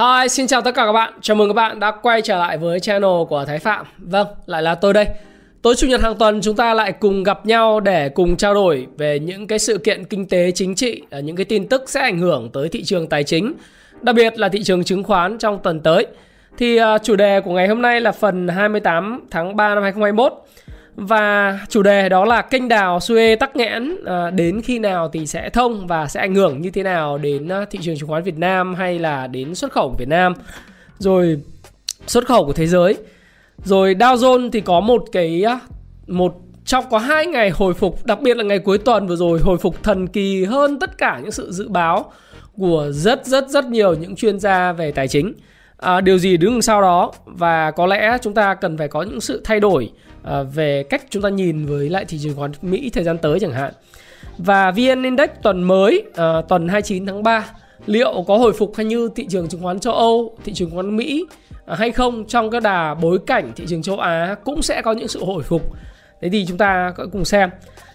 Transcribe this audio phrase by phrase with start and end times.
[0.00, 1.12] Hi, xin chào tất cả các bạn.
[1.20, 3.86] Chào mừng các bạn đã quay trở lại với channel của Thái Phạm.
[3.98, 5.06] Vâng, lại là tôi đây.
[5.62, 8.86] Tối chủ nhật hàng tuần chúng ta lại cùng gặp nhau để cùng trao đổi
[8.98, 12.18] về những cái sự kiện kinh tế chính trị, những cái tin tức sẽ ảnh
[12.18, 13.54] hưởng tới thị trường tài chính,
[14.02, 16.06] đặc biệt là thị trường chứng khoán trong tuần tới.
[16.58, 20.32] Thì à, chủ đề của ngày hôm nay là phần 28 tháng 3 năm 2021.
[21.02, 25.26] Và chủ đề đó là kênh đào Suez tắc nghẽn à, đến khi nào thì
[25.26, 28.22] sẽ thông và sẽ ảnh hưởng như thế nào đến à, thị trường chứng khoán
[28.22, 30.34] Việt Nam hay là đến xuất khẩu của Việt Nam
[30.98, 31.40] rồi
[32.06, 32.96] xuất khẩu của thế giới.
[33.64, 35.60] Rồi Dow Jones thì có một cái à,
[36.06, 36.34] một
[36.64, 39.58] trong có hai ngày hồi phục, đặc biệt là ngày cuối tuần vừa rồi hồi
[39.58, 42.12] phục thần kỳ hơn tất cả những sự dự báo
[42.56, 45.32] của rất rất rất nhiều những chuyên gia về tài chính.
[45.80, 49.20] À, điều gì đứng sau đó và có lẽ chúng ta cần phải có những
[49.20, 49.90] sự thay đổi
[50.22, 53.18] À, về cách chúng ta nhìn với lại thị trường chứng khoán Mỹ thời gian
[53.18, 53.72] tới chẳng hạn.
[54.38, 57.50] Và VN Index tuần mới à, tuần 29 tháng 3
[57.86, 60.76] liệu có hồi phục hay như thị trường chứng khoán châu Âu, thị trường chứng
[60.76, 61.26] khoán Mỹ
[61.66, 64.92] à, hay không trong cái đà bối cảnh thị trường châu Á cũng sẽ có
[64.92, 65.62] những sự hồi phục.
[66.22, 67.50] Thế thì chúng ta cùng xem.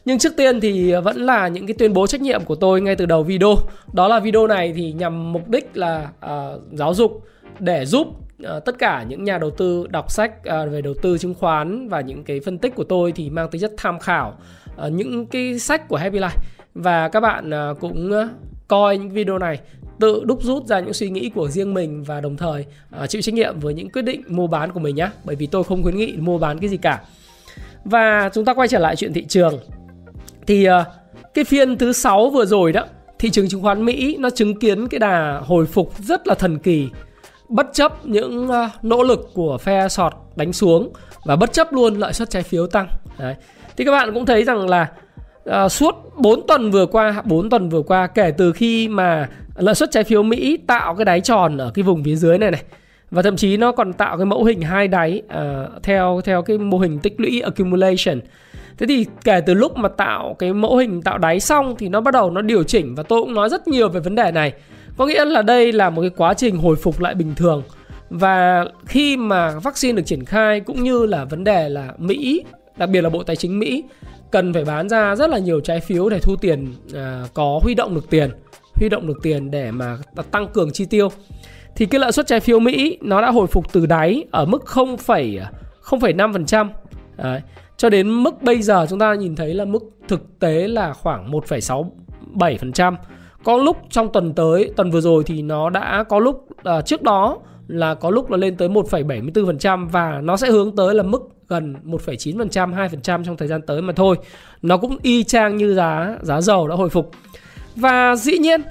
[0.06, 2.96] Nhưng trước tiên thì vẫn là những cái tuyên bố trách nhiệm của tôi ngay
[2.96, 3.56] từ đầu video.
[3.94, 7.24] Đó là video này thì nhằm mục đích là uh, giáo dục
[7.60, 11.18] để giúp uh, tất cả những nhà đầu tư đọc sách uh, về đầu tư
[11.18, 14.38] chứng khoán và những cái phân tích của tôi thì mang tính chất tham khảo
[14.86, 16.38] uh, những cái sách của Happy Life.
[16.74, 18.30] Và các bạn uh, cũng uh,
[18.68, 19.60] coi những video này
[20.00, 22.66] tự đúc rút ra những suy nghĩ của riêng mình và đồng thời
[23.04, 25.46] uh, chịu trách nhiệm với những quyết định mua bán của mình nhé bởi vì
[25.46, 27.02] tôi không khuyến nghị mua bán cái gì cả.
[27.84, 29.60] Và chúng ta quay trở lại chuyện thị trường.
[30.48, 30.74] Thì uh,
[31.34, 32.86] cái phiên thứ sáu vừa rồi đó
[33.20, 36.60] thị trường chứng khoán Mỹ nó chứng kiến cái đà hồi phục rất là thần
[36.60, 36.90] kỳ
[37.50, 40.90] bất chấp những ờ, nỗ lực của phe sọt đánh xuống
[41.26, 42.88] và bất chấp luôn lợi suất trái phiếu tăng.
[43.20, 43.36] Đấy.
[43.78, 44.92] Thì các bạn cũng thấy rằng là
[45.50, 49.76] uh, suốt 4 tuần vừa qua, 4 tuần vừa qua kể từ khi mà lợi
[49.76, 52.64] suất trái phiếu Mỹ tạo cái đáy tròn ở cái vùng phía dưới này này
[53.12, 56.58] và thậm chí nó còn tạo cái mẫu hình hai đáy uh, theo theo cái
[56.58, 58.20] mô hình tích lũy accumulation.
[58.78, 62.02] Thế thì kể từ lúc mà tạo cái mẫu hình tạo đáy xong thì nó
[62.02, 64.54] bắt đầu nó điều chỉnh và tôi cũng nói rất nhiều về vấn đề này.
[64.98, 67.64] Có nghĩa là đây là một cái quá trình hồi phục lại bình thường
[68.10, 72.44] và khi mà vaccine được triển khai cũng như là vấn đề là Mỹ,
[72.78, 73.84] đặc biệt là Bộ Tài chính Mỹ
[74.32, 77.76] cần phải bán ra rất là nhiều trái phiếu để thu tiền à, có huy
[77.76, 78.30] động được tiền,
[78.74, 79.98] huy động được tiền để mà
[80.32, 81.10] tăng cường chi tiêu.
[81.76, 84.64] Thì cái lợi suất trái phiếu Mỹ nó đã hồi phục từ đáy ở mức
[84.66, 86.70] 0,5%
[87.18, 87.42] à, Đấy.
[87.78, 91.32] cho đến mức bây giờ chúng ta nhìn thấy là mức thực tế là khoảng
[91.32, 92.96] 1,67%
[93.46, 96.48] có lúc trong tuần tới tuần vừa rồi thì nó đã có lúc
[96.78, 100.96] uh, trước đó là có lúc là lên tới 1,74% và nó sẽ hướng tới
[100.96, 104.18] là mức gần 1,9%, 2% trong thời gian tới mà thôi.
[104.62, 107.12] Nó cũng y chang như giá giá dầu đã hồi phục.
[107.76, 108.62] Và dĩ nhiên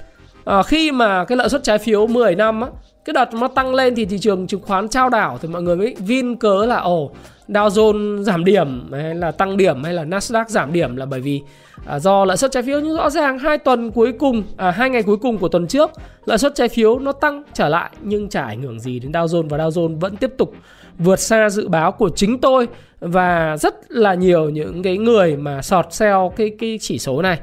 [0.59, 2.67] uh, khi mà cái lợi suất trái phiếu 10 năm á,
[3.05, 5.75] cái đợt nó tăng lên thì thị trường chứng khoán trao đảo thì mọi người
[5.75, 7.11] mới vin cớ là ồ
[7.47, 11.19] Dow Jones giảm điểm hay là tăng điểm hay là Nasdaq giảm điểm là bởi
[11.19, 11.41] vì
[11.85, 14.89] à, do lãi suất trái phiếu nhưng rõ ràng hai tuần cuối cùng à, hai
[14.89, 15.91] ngày cuối cùng của tuần trước
[16.25, 19.25] lãi suất trái phiếu nó tăng trở lại nhưng chả ảnh hưởng gì đến Dow
[19.25, 20.53] Jones và Dow Jones vẫn tiếp tục
[20.97, 22.67] vượt xa dự báo của chính tôi
[22.99, 27.39] và rất là nhiều những cái người mà sọt sell cái cái chỉ số này.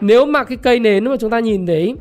[0.00, 1.96] Nếu mà cái cây nến mà chúng ta nhìn thấy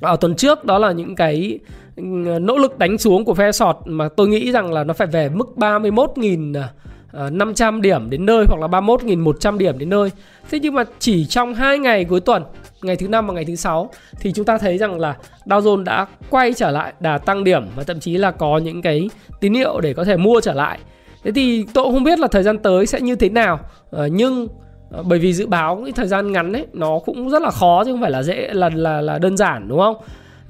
[0.00, 1.58] ở tuần trước đó là những cái
[1.96, 5.28] nỗ lực đánh xuống của phe sọt mà tôi nghĩ rằng là nó phải về
[5.28, 6.62] mức 31.000
[7.12, 10.10] 500 à, à, điểm đến nơi hoặc là 31.100 điểm đến nơi.
[10.50, 12.44] Thế nhưng mà chỉ trong hai ngày cuối tuần,
[12.82, 13.90] ngày thứ năm và ngày thứ sáu
[14.20, 17.64] thì chúng ta thấy rằng là Dow Jones đã quay trở lại đà tăng điểm
[17.76, 19.10] và thậm chí là có những cái
[19.40, 20.78] tín hiệu để có thể mua trở lại.
[21.24, 23.60] Thế thì tôi cũng không biết là thời gian tới sẽ như thế nào,
[23.92, 24.48] à, nhưng
[24.90, 27.84] à, bởi vì dự báo cái thời gian ngắn ấy nó cũng rất là khó
[27.84, 29.96] chứ không phải là dễ là là là đơn giản đúng không?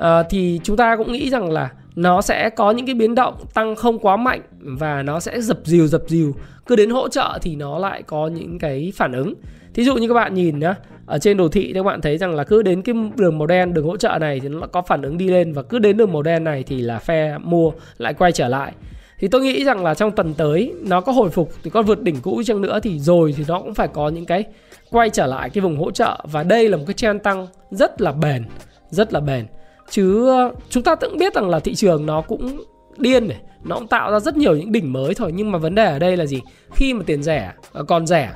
[0.02, 3.34] À, thì chúng ta cũng nghĩ rằng là nó sẽ có những cái biến động
[3.54, 6.34] tăng không quá mạnh và nó sẽ dập dìu dập dìu.
[6.66, 9.34] Cứ đến hỗ trợ thì nó lại có những cái phản ứng.
[9.74, 10.74] Thí dụ như các bạn nhìn nhá
[11.06, 13.46] ở trên đồ thị thì các bạn thấy rằng là cứ đến cái đường màu
[13.46, 15.96] đen đường hỗ trợ này thì nó có phản ứng đi lên và cứ đến
[15.96, 18.72] đường màu đen này thì là phe mua lại quay trở lại.
[19.18, 22.02] Thì tôi nghĩ rằng là trong tuần tới nó có hồi phục thì có vượt
[22.02, 24.44] đỉnh cũ chăng nữa thì rồi thì nó cũng phải có những cái
[24.90, 26.18] quay trở lại cái vùng hỗ trợ.
[26.24, 28.44] Và đây là một cái trend tăng rất là bền
[28.90, 29.46] rất là bền
[29.90, 32.64] chứ ờ, chúng ta cũng biết rằng là thị trường nó cũng
[32.98, 35.32] điên này nó cũng tạo ra rất nhiều những đỉnh mới thôi.
[35.34, 36.40] Nhưng mà vấn đề ở đây là gì?
[36.74, 38.32] Khi mà tiền rẻ ờ, còn rẻ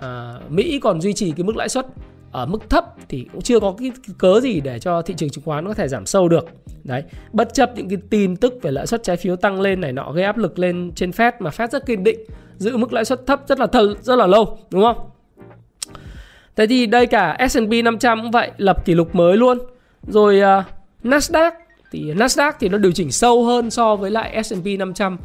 [0.00, 1.86] à, Mỹ còn duy trì cái mức lãi suất
[2.32, 5.44] ở mức thấp thì cũng chưa có cái cớ gì để cho thị trường chứng
[5.44, 6.48] khoán có thể giảm sâu được.
[6.84, 7.02] Đấy
[7.32, 10.12] bất chấp những cái tin tức về lãi suất trái phiếu tăng lên này nọ
[10.12, 12.20] gây áp lực lên trên Fed mà Fed rất kiên định
[12.56, 14.96] giữ mức lãi suất thấp rất là thật rất là lâu đúng không?
[16.56, 19.58] Thế thì đây cả S&P 500 cũng vậy lập kỷ lục mới luôn.
[20.08, 20.64] Rồi uh,
[21.04, 21.52] Nasdaq
[21.90, 25.18] thì Nasdaq thì nó điều chỉnh sâu hơn so với lại S&P 500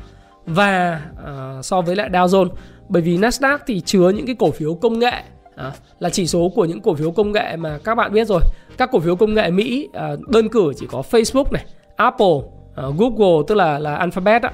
[0.46, 2.50] và uh, so với lại Dow Jones.
[2.90, 5.24] Bởi vì Nasdaq thì chứa những cái cổ phiếu công nghệ
[5.56, 8.42] à, là chỉ số của những cổ phiếu công nghệ mà các bạn biết rồi.
[8.78, 11.66] Các cổ phiếu công nghệ Mỹ à, đơn cử chỉ có Facebook này
[11.96, 12.38] Apple
[12.76, 14.50] à, Google tức là là Alphabet đó.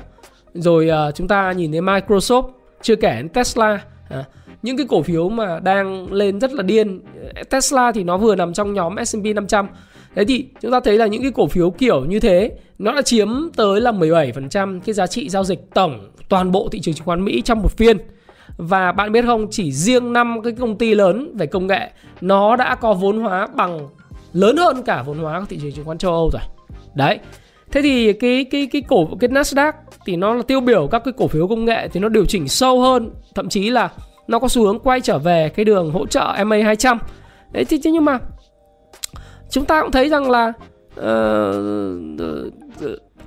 [0.54, 2.50] rồi à, chúng ta nhìn thấy Microsoft
[2.82, 4.24] chưa kể đến Tesla à,
[4.62, 7.02] những cái cổ phiếu mà đang lên rất là điên
[7.50, 9.68] Tesla thì nó vừa nằm trong nhóm S&P 500
[10.16, 13.02] Thế thì chúng ta thấy là những cái cổ phiếu kiểu như thế nó đã
[13.02, 17.06] chiếm tới là 17% cái giá trị giao dịch tổng toàn bộ thị trường chứng
[17.06, 17.98] khoán Mỹ trong một phiên.
[18.58, 22.56] Và bạn biết không, chỉ riêng năm cái công ty lớn về công nghệ nó
[22.56, 23.90] đã có vốn hóa bằng
[24.34, 26.42] lớn hơn cả vốn hóa của thị trường chứng khoán châu Âu rồi.
[26.96, 27.20] Đấy.
[27.72, 29.74] Thế thì cái cái cái cổ cái Nasdaq
[30.06, 32.48] thì nó là tiêu biểu các cái cổ phiếu công nghệ thì nó điều chỉnh
[32.48, 33.92] sâu hơn, thậm chí là
[34.28, 36.98] nó có xu hướng quay trở về cái đường hỗ trợ MA 200.
[37.52, 38.20] Đấy thì nhưng mà
[39.54, 40.54] chúng ta cũng thấy rằng là
[41.00, 41.04] uh,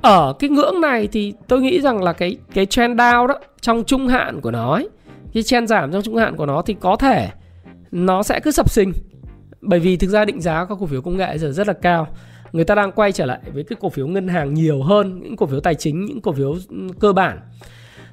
[0.01, 3.85] ở cái ngưỡng này thì tôi nghĩ rằng là cái cái trend down đó trong
[3.85, 4.89] trung hạn của nó ấy,
[5.35, 7.29] cái trend giảm trong trung hạn của nó thì có thể
[7.91, 8.93] nó sẽ cứ sập sinh
[9.61, 12.09] bởi vì thực ra định giá các cổ phiếu công nghệ giờ rất là cao.
[12.53, 15.37] Người ta đang quay trở lại với cái cổ phiếu ngân hàng nhiều hơn những
[15.37, 17.39] cổ phiếu tài chính những cổ phiếu ừ, cơ bản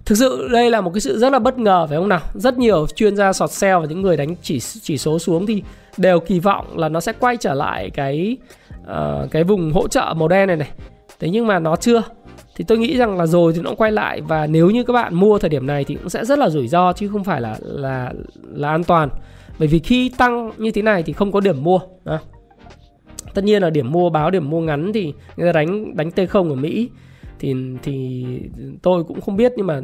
[0.05, 2.21] thực sự đây là một cái sự rất là bất ngờ phải không nào?
[2.33, 5.63] Rất nhiều chuyên gia sọt sell và những người đánh chỉ chỉ số xuống thì
[5.97, 8.38] đều kỳ vọng là nó sẽ quay trở lại cái
[8.81, 10.69] uh, cái vùng hỗ trợ màu đen này này.
[11.19, 12.03] Thế nhưng mà nó chưa.
[12.55, 14.94] Thì tôi nghĩ rằng là rồi thì nó cũng quay lại và nếu như các
[14.94, 17.41] bạn mua thời điểm này thì cũng sẽ rất là rủi ro chứ không phải
[17.41, 18.13] là là
[18.53, 19.09] là an toàn.
[19.59, 22.19] Bởi vì khi tăng như thế này thì không có điểm mua à.
[23.33, 26.19] tất nhiên là điểm mua báo điểm mua ngắn thì người ta đánh đánh t
[26.29, 26.89] không ở mỹ
[27.44, 28.25] thì thì
[28.81, 29.81] tôi cũng không biết nhưng mà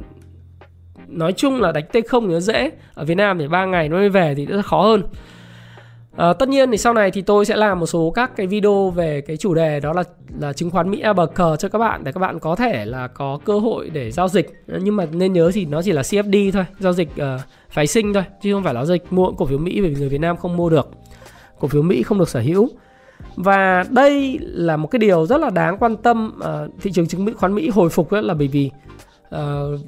[1.07, 2.71] nói chung là đánh t không thì nó dễ.
[2.93, 5.03] Ở việt nam thì ba ngày nó mới về thì rất khó hơn.
[6.15, 8.89] À, tất nhiên thì sau này thì tôi sẽ làm một số các cái video
[8.89, 10.03] về cái chủ đề đó là
[10.39, 13.07] là chứng khoán Mỹ bờ cờ cho các bạn để các bạn có thể là
[13.07, 14.49] có cơ hội để giao dịch.
[14.67, 18.13] Nhưng mà nên nhớ thì nó chỉ là CFD thôi giao dịch uh, phái sinh
[18.13, 20.21] thôi chứ không phải là giao dịch mua cổ phiếu Mỹ bởi vì người Việt
[20.21, 20.89] Nam không mua được.
[21.59, 22.69] Cổ phiếu Mỹ không được sở hữu
[23.39, 27.33] và đây là một cái điều rất là đáng quan tâm uh, thị trường chứng
[27.37, 28.71] khoán Mỹ hồi phục là bởi vì
[29.35, 29.39] uh,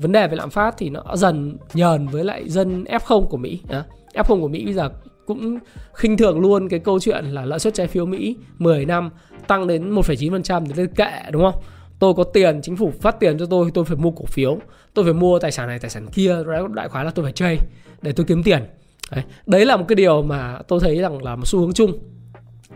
[0.01, 3.61] vấn đề về lạm phát thì nó dần nhờn với lại dân F0 của Mỹ
[3.63, 4.89] uh, F0 của Mỹ bây giờ
[5.25, 5.59] cũng
[5.93, 9.09] khinh thường luôn cái câu chuyện là lãi suất trái phiếu Mỹ 10 năm
[9.47, 11.61] tăng đến 1,9% thì lên kệ đúng không?
[11.99, 14.59] Tôi có tiền, chính phủ phát tiền cho tôi, tôi phải mua cổ phiếu,
[14.93, 16.35] tôi phải mua tài sản này, tài sản kia,
[16.73, 17.57] đại khái là tôi phải chơi
[18.01, 18.63] để tôi kiếm tiền.
[19.11, 21.99] Đấy, đấy là một cái điều mà tôi thấy rằng là một xu hướng chung.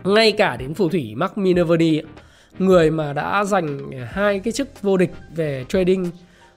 [0.04, 2.02] Ngay cả đến phù thủy Mark Minervini,
[2.58, 6.10] người mà đã giành hai cái chức vô địch về trading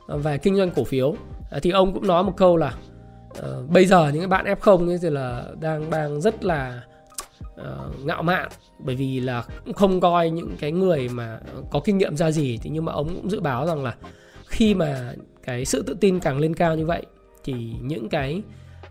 [0.08, 1.16] ờ, về kinh doanh cổ phiếu
[1.50, 2.74] ờ, thì ông cũng nói một câu là
[3.30, 6.82] uh, bây giờ những cái bạn F0 ấy thì là đang đang rất là
[7.44, 11.40] uh, ngạo mạn bởi vì là cũng không coi những cái người mà
[11.72, 12.60] có kinh nghiệm ra gì.
[12.62, 13.96] Thì nhưng mà ông cũng dự báo rằng là
[14.48, 17.06] khi mà cái sự tự tin càng lên cao như vậy
[17.44, 18.42] thì những cái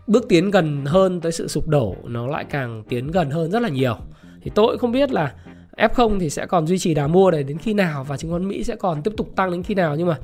[0.07, 3.61] bước tiến gần hơn tới sự sụp đổ nó lại càng tiến gần hơn rất
[3.61, 3.97] là nhiều
[4.41, 5.33] thì tôi cũng không biết là
[5.77, 8.47] F0 thì sẽ còn duy trì đà mua này đến khi nào và chứng khoán
[8.47, 9.95] Mỹ sẽ còn tiếp tục tăng đến khi nào.
[9.95, 10.17] Nhưng mà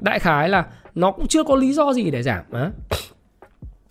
[0.00, 2.70] đại khái là nó cũng chưa có lý do gì để giảm á.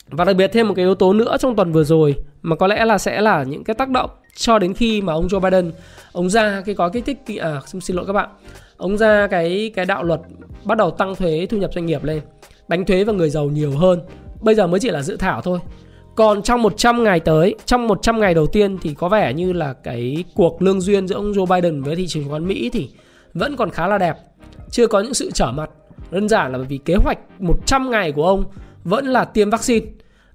[0.08, 2.68] Và đặc biệt thêm một cái yếu tố nữa trong tuần vừa rồi mà có
[2.68, 5.72] lẽ là sẽ là những cái tác động cho đến khi mà ông Joe Biden,
[6.12, 8.30] ông ra cái gói kích thích à xin lỗi các bạn,
[8.78, 10.20] ông ra cái cái đạo luật
[10.64, 12.22] bắt đầu tăng thuế thu nhập doanh nghiệp lên,
[12.68, 14.02] đánh thuế vào người giàu nhiều hơn.
[14.42, 15.60] Bây giờ mới chỉ là dự thảo thôi
[16.20, 19.74] còn trong 100 ngày tới, trong 100 ngày đầu tiên thì có vẻ như là
[19.74, 22.90] cái cuộc lương duyên giữa ông Joe Biden với thị trường chứng khoán Mỹ thì
[23.34, 24.16] vẫn còn khá là đẹp,
[24.72, 25.70] chưa có những sự trở mặt.
[26.12, 28.44] Đơn giản là bởi vì kế hoạch 100 ngày của ông
[28.84, 29.86] vẫn là tiêm vaccine.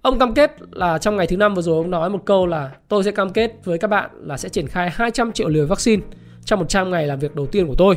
[0.02, 2.70] Ông cam kết là trong ngày thứ năm vừa rồi ông nói một câu là,
[2.88, 6.02] tôi sẽ cam kết với các bạn là sẽ triển khai 200 triệu liều vaccine
[6.44, 7.94] trong 100 ngày làm việc đầu tiên của tôi.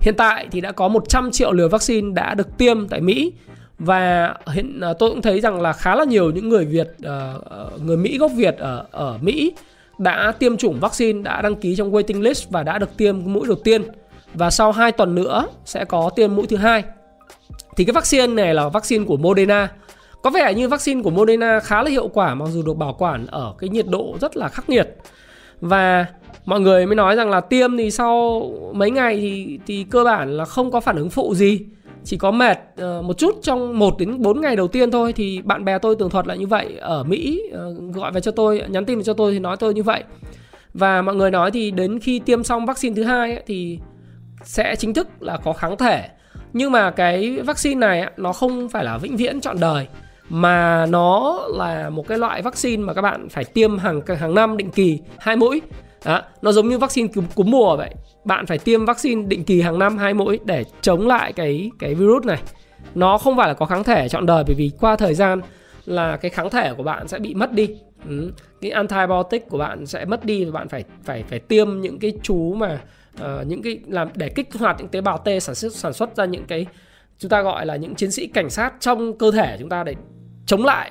[0.00, 3.32] Hiện tại thì đã có 100 triệu liều vaccine đã được tiêm tại Mỹ
[3.80, 7.34] và hiện à, tôi cũng thấy rằng là khá là nhiều những người Việt à,
[7.50, 9.52] à, người Mỹ gốc Việt ở ở Mỹ
[9.98, 13.46] đã tiêm chủng vaccine, đã đăng ký trong waiting list và đã được tiêm mũi
[13.46, 13.82] đầu tiên
[14.34, 16.84] và sau 2 tuần nữa sẽ có tiêm mũi thứ hai.
[17.76, 19.68] Thì cái vaccine này là vaccine của Moderna
[20.22, 23.26] có vẻ như vaccine của Moderna khá là hiệu quả, mặc dù được bảo quản
[23.26, 24.96] ở cái nhiệt độ rất là khắc nghiệt.
[25.60, 26.06] Và
[26.44, 28.42] mọi người mới nói rằng là tiêm thì sau
[28.74, 31.60] mấy ngày thì thì cơ bản là không có phản ứng phụ gì
[32.04, 35.12] chỉ có mệt uh, một chút trong 1 đến 4 ngày đầu tiên thôi.
[35.12, 38.30] Thì bạn bè tôi tường thuật lại như vậy ở Mỹ uh, gọi về cho
[38.30, 40.04] tôi nhắn tin về cho tôi thì nói tôi như vậy.
[40.74, 43.78] Và mọi người nói thì đến khi tiêm xong vaccine thứ hai ấy, thì
[44.42, 46.08] sẽ chính thức là có kháng thể.
[46.52, 49.86] Nhưng mà cái vaccine này ấy, nó không phải là vĩnh viễn trọn đời
[50.28, 54.56] mà nó là một cái loại vaccine mà các bạn phải tiêm hàng hàng năm
[54.56, 55.62] định kỳ hai mũi
[56.04, 59.60] đó, nó giống như vaccine cúm, cúm mùa vậy bạn phải tiêm vaccine định kỳ
[59.60, 62.38] hàng năm hai mũi để chống lại cái cái virus này
[62.94, 65.40] nó không phải là có kháng thể trọn đời bởi vì qua thời gian
[65.86, 67.68] là cái kháng thể của bạn sẽ bị mất đi
[68.08, 68.32] ừ.
[68.60, 72.12] cái antibiotic của bạn sẽ mất đi và bạn phải phải phải tiêm những cái
[72.22, 72.80] chú mà
[73.14, 76.16] uh, những cái làm để kích hoạt những tế bào T sản xuất sản xuất
[76.16, 76.66] ra những cái
[77.18, 79.94] chúng ta gọi là những chiến sĩ cảnh sát trong cơ thể chúng ta để
[80.46, 80.90] chống lại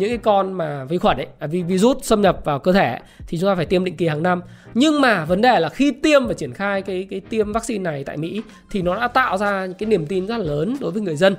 [0.00, 3.38] những cái con mà vi khuẩn ấy, à, virus xâm nhập vào cơ thể thì
[3.38, 4.42] chúng ta phải tiêm định kỳ hàng năm.
[4.74, 8.04] Nhưng mà vấn đề là khi tiêm và triển khai cái cái tiêm vaccine này
[8.04, 11.02] tại Mỹ thì nó đã tạo ra cái niềm tin rất là lớn đối với
[11.02, 11.36] người dân.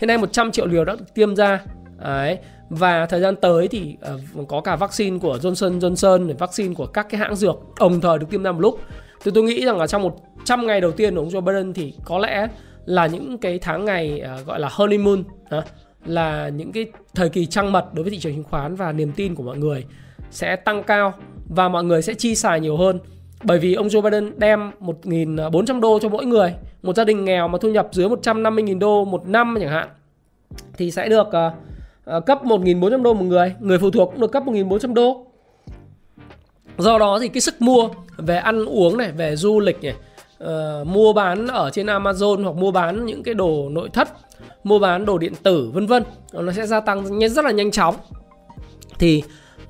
[0.00, 1.60] Hiện nay 100 triệu liều đã được tiêm ra.
[2.04, 2.38] Đấy.
[2.70, 3.96] Và thời gian tới thì
[4.42, 8.18] uh, có cả vaccine của Johnson Johnson, vaccine của các cái hãng dược đồng thời
[8.18, 8.80] được tiêm ra một lúc.
[9.24, 11.94] Thì tôi nghĩ rằng là trong 100 ngày đầu tiên của ông Joe Biden thì
[12.04, 12.48] có lẽ
[12.84, 15.20] là những cái tháng ngày uh, gọi là honeymoon
[15.58, 15.64] uh,
[16.04, 19.12] là những cái thời kỳ trăng mật đối với thị trường chứng khoán và niềm
[19.16, 19.84] tin của mọi người
[20.30, 21.14] sẽ tăng cao
[21.48, 22.98] và mọi người sẽ chi xài nhiều hơn.
[23.42, 27.48] Bởi vì ông Joe Biden đem 1.400 đô cho mỗi người một gia đình nghèo
[27.48, 29.88] mà thu nhập dưới 150.000 đô một năm chẳng hạn
[30.76, 31.52] thì sẽ được uh,
[32.16, 33.54] uh, cấp 1.400 đô một người.
[33.60, 35.26] Người phụ thuộc cũng được cấp 1.400 đô.
[36.78, 39.94] Do đó thì cái sức mua về ăn uống này về du lịch này
[40.44, 44.08] uh, mua bán ở trên Amazon hoặc mua bán những cái đồ nội thất
[44.64, 46.02] mua bán đồ điện tử vân vân.
[46.32, 47.94] Nó sẽ gia tăng rất là nhanh chóng.
[48.98, 49.22] Thì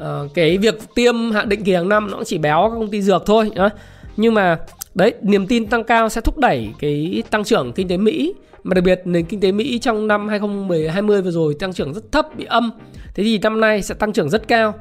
[0.02, 2.90] uh, cái việc tiêm hạn định kỳ hàng năm nó cũng chỉ béo các công
[2.90, 3.70] ty dược thôi đó.
[4.16, 4.58] nhưng mà
[4.94, 8.34] đấy niềm tin tăng cao sẽ thúc đẩy cái tăng trưởng kinh tế Mỹ.
[8.62, 12.12] Mà đặc biệt nền kinh tế Mỹ trong năm 2020 vừa rồi tăng trưởng rất
[12.12, 12.70] thấp bị âm.
[13.14, 14.74] Thế thì năm nay sẽ tăng trưởng rất cao.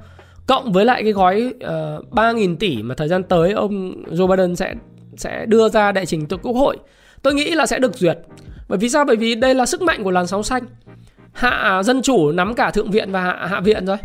[0.48, 4.28] Cộng với lại cái gói ờ, uh, 3.000 tỷ mà thời gian tới ông Joe
[4.28, 4.74] Biden sẽ
[5.18, 6.78] sẽ đưa ra đại trình từ quốc hội.
[7.22, 8.18] Tôi nghĩ là sẽ được duyệt
[8.68, 9.06] bởi vì sao?
[9.06, 10.64] Bởi vì đây là sức mạnh của làn sóng xanh.
[11.34, 13.98] Hạ dân chủ nắm cả thượng viện và hạ, hạ viện rồi.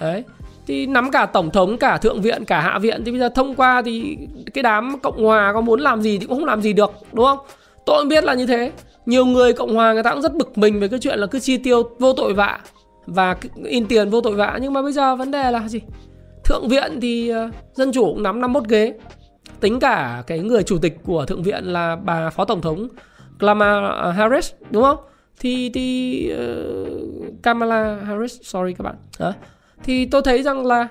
[0.00, 0.24] Đấy.
[0.66, 3.04] Thì nắm cả tổng thống cả thượng viện cả hạ viện.
[3.04, 4.16] Thì bây giờ thông qua thì
[4.54, 7.24] cái đám cộng hòa có muốn làm gì thì cũng không làm gì được đúng
[7.24, 7.38] không?
[7.86, 8.72] Tôi cũng biết là như thế.
[9.06, 11.40] Nhiều người cộng hòa người ta cũng rất bực mình về cái chuyện là cứ
[11.40, 12.60] chi tiêu vô tội vạ
[13.06, 14.58] và in tiền vô tội vạ.
[14.62, 15.80] Nhưng mà bây giờ vấn đề là gì?
[16.44, 18.94] Thượng viện thì ờ, dân chủ cũng nắm 51 ghế.
[19.60, 22.88] Tính cả cái người chủ tịch của thượng viện là bà phó tổng thống.
[23.40, 24.96] Kamala Harris đúng không?
[25.40, 28.94] Thì thì uh, Kamala Harris sorry các bạn.
[29.18, 29.32] Đó.
[29.84, 30.88] thì tôi thấy rằng là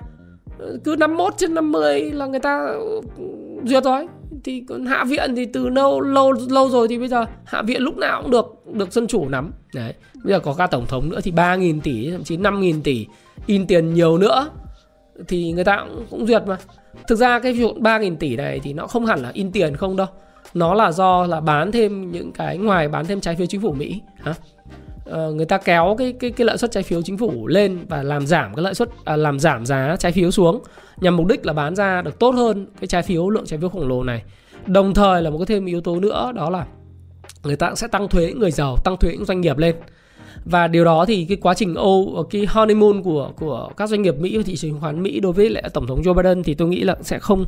[0.58, 3.00] ờ, cứ 51 trên 50 là người ta ờ,
[3.64, 4.06] duyệt rồi.
[4.44, 7.82] Thì còn hạ viện thì từ lâu lâu lâu rồi thì bây giờ hạ viện
[7.82, 9.52] lúc nào cũng được được dân chủ nắm.
[9.74, 9.94] Đấy.
[10.24, 13.06] Bây giờ có cả tổng thống nữa thì 3.000 tỷ thậm chí 5.000 tỷ
[13.46, 14.50] in tiền nhiều nữa
[15.28, 16.56] thì người ta cũng, cũng duyệt mà.
[17.08, 19.96] Thực ra cái vụ 3.000 tỷ này thì nó không hẳn là in tiền không
[19.96, 20.06] đâu
[20.54, 23.72] nó là do là bán thêm những cái ngoài bán thêm trái phiếu chính phủ
[23.72, 24.34] Mỹ hả?
[25.04, 28.02] Ờ, người ta kéo cái cái cái lợi suất trái phiếu chính phủ lên và
[28.02, 30.62] làm giảm cái lợi suất à, làm giảm giá trái phiếu xuống
[31.00, 33.68] nhằm mục đích là bán ra được tốt hơn cái trái phiếu lượng trái phiếu
[33.68, 34.22] khổng lồ này.
[34.66, 36.66] Đồng thời là một cái thêm yếu tố nữa đó là
[37.44, 39.76] người ta sẽ tăng thuế người giàu tăng thuế những doanh nghiệp lên.
[40.44, 44.02] Và điều đó thì cái quá trình ô ờ, cái honeymoon của của các doanh
[44.02, 46.42] nghiệp Mỹ và thị trường chứng khoán Mỹ đối với lại tổng thống Joe Biden
[46.42, 47.44] thì tôi nghĩ là sẽ không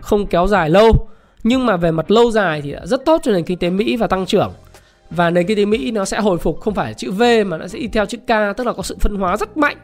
[0.00, 1.08] không kéo dài lâu
[1.42, 4.06] nhưng mà về mặt lâu dài thì rất tốt cho nền kinh tế Mỹ và
[4.06, 4.52] tăng trưởng.
[5.10, 7.66] Và nền kinh tế Mỹ nó sẽ hồi phục không phải chữ V mà nó
[7.68, 9.76] sẽ đi theo chữ K tức là có sự phân hóa rất mạnh.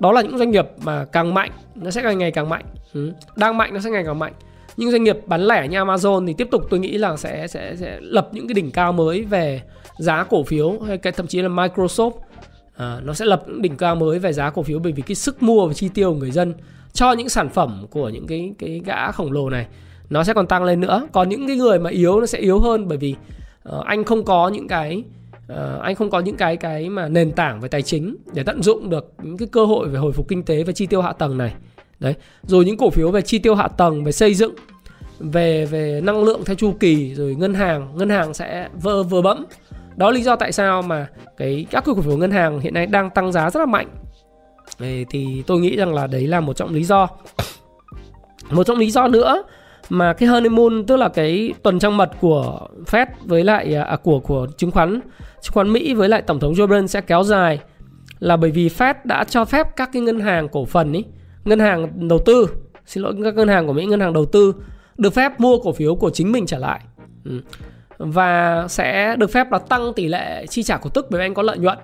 [0.00, 2.64] Đó là những doanh nghiệp mà càng mạnh nó sẽ càng ngày càng mạnh.
[2.94, 3.12] Ừ.
[3.36, 4.32] đang mạnh nó sẽ ngày càng mạnh.
[4.76, 7.76] Những doanh nghiệp bán lẻ như Amazon thì tiếp tục tôi nghĩ là sẽ sẽ
[7.76, 9.62] sẽ lập những cái đỉnh cao mới về
[9.98, 12.12] giá cổ phiếu hay cái thậm chí là Microsoft
[12.76, 15.14] à, nó sẽ lập những đỉnh cao mới về giá cổ phiếu bởi vì cái
[15.14, 16.54] sức mua và chi tiêu của người dân
[16.92, 19.66] cho những sản phẩm của những cái cái gã khổng lồ này
[20.10, 21.08] nó sẽ còn tăng lên nữa.
[21.12, 23.14] Còn những cái người mà yếu nó sẽ yếu hơn bởi vì
[23.68, 25.04] uh, anh không có những cái
[25.52, 28.62] uh, anh không có những cái cái mà nền tảng về tài chính để tận
[28.62, 31.12] dụng được những cái cơ hội về hồi phục kinh tế và chi tiêu hạ
[31.12, 31.54] tầng này.
[32.00, 32.14] Đấy.
[32.42, 34.54] Rồi những cổ phiếu về chi tiêu hạ tầng về xây dựng
[35.18, 39.22] về về năng lượng theo chu kỳ rồi ngân hàng ngân hàng sẽ vơ vừa
[39.22, 39.44] bẫm.
[39.96, 43.10] Đó lý do tại sao mà cái các cổ phiếu ngân hàng hiện nay đang
[43.10, 43.88] tăng giá rất là mạnh.
[45.10, 47.08] Thì tôi nghĩ rằng là đấy là một trong lý do.
[48.50, 49.42] Một trong lý do nữa
[49.88, 53.96] mà cái honeymoon tức là cái tuần trăng mật của Fed với lại à, à,
[53.96, 55.00] của của chứng khoán
[55.40, 57.58] chứng khoán Mỹ với lại tổng thống Joe Biden sẽ kéo dài
[58.18, 61.04] là bởi vì Fed đã cho phép các cái ngân hàng cổ phần ý,
[61.44, 62.46] ngân hàng đầu tư
[62.86, 64.54] xin lỗi các ngân hàng của Mỹ ngân hàng đầu tư
[64.98, 66.80] được phép mua cổ phiếu của chính mình trở lại
[67.24, 67.40] ừ.
[67.98, 71.42] và sẽ được phép là tăng tỷ lệ chi trả cổ tức bởi anh có
[71.42, 71.78] lợi nhuận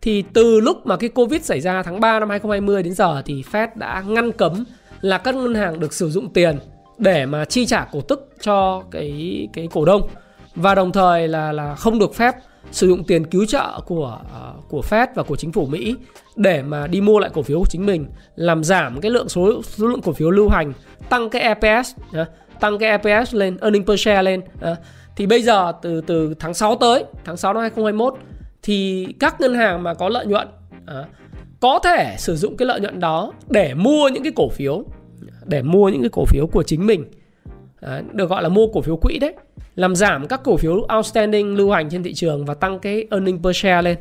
[0.00, 3.44] thì từ lúc mà cái Covid xảy ra tháng 3 năm 2020 đến giờ thì
[3.52, 4.64] Fed đã ngăn cấm
[5.00, 6.58] là các ngân hàng được sử dụng tiền
[6.98, 10.08] để mà chi trả cổ tức cho cái cái cổ đông.
[10.54, 12.34] Và đồng thời là là không được phép
[12.70, 15.96] sử dụng tiền cứu trợ của à, của Fed và của chính phủ Mỹ
[16.36, 19.62] để mà đi mua lại cổ phiếu của chính mình, làm giảm cái lượng số
[19.62, 20.72] số lượng cổ phiếu lưu hành,
[21.08, 21.94] tăng cái EPS
[22.60, 24.40] tăng cái EPS lên, earning per share lên
[25.16, 28.14] thì bây giờ từ từ tháng 6 tới, tháng 6 năm 2021
[28.62, 30.48] thì các ngân hàng mà có lợi nhuận
[31.60, 34.84] có thể sử dụng cái lợi nhuận đó để mua những cái cổ phiếu
[35.44, 37.04] để mua những cái cổ phiếu của chính mình.
[37.80, 39.34] À, được gọi là mua cổ phiếu quỹ đấy.
[39.74, 43.42] Làm giảm các cổ phiếu outstanding lưu hành trên thị trường và tăng cái earning
[43.42, 43.98] per share lên.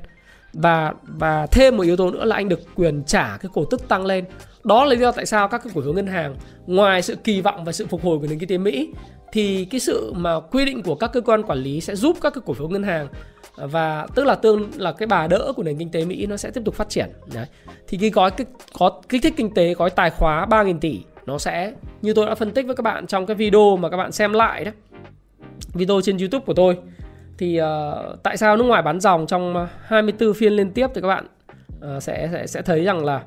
[0.53, 3.87] Và và thêm một yếu tố nữa là anh được quyền trả cái cổ tức
[3.87, 4.25] tăng lên.
[4.63, 6.35] Đó là lý do tại sao các cái cổ phiếu ngân hàng
[6.67, 8.89] ngoài sự kỳ vọng và sự phục hồi của nền kinh tế Mỹ
[9.31, 12.33] thì cái sự mà quy định của các cơ quan quản lý sẽ giúp các
[12.33, 13.07] cái cổ phiếu ngân hàng
[13.55, 16.51] và tức là tương là cái bà đỡ của nền kinh tế Mỹ nó sẽ
[16.51, 17.09] tiếp tục phát triển.
[17.33, 17.45] Đấy.
[17.87, 21.37] Thì cái gói cái có kích thích kinh tế gói tài khóa 3.000 tỷ nó
[21.37, 24.11] sẽ như tôi đã phân tích với các bạn trong cái video mà các bạn
[24.11, 24.71] xem lại đó
[25.73, 26.77] video trên YouTube của tôi
[27.37, 31.01] thì uh, tại sao nước ngoài bán dòng trong ờ, 24 phiên liên tiếp thì
[31.01, 31.25] các bạn
[31.97, 33.23] uh, sẽ sẽ sẽ thấy rằng là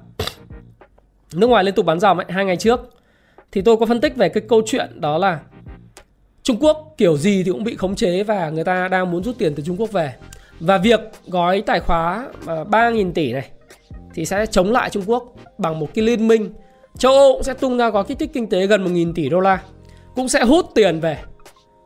[1.35, 2.81] nước ngoài liên tục bán dòng ấy, hai ngày trước
[3.53, 5.41] thì tôi có phân tích về cái câu chuyện đó là
[6.47, 9.39] Trung Quốc kiểu gì thì cũng bị khống chế và người ta đang muốn rút
[9.39, 10.15] tiền từ Trung Quốc về.
[10.61, 13.51] Và việc gói tài khóa 3.000 tỷ này
[14.15, 16.53] thì sẽ chống lại Trung Quốc bằng một cái liên minh.
[16.99, 19.41] Châu Âu cũng sẽ tung ra gói kích thích kinh tế gần 1.000 tỷ đô
[19.41, 19.63] la.
[20.15, 21.19] Cũng sẽ hút tiền về.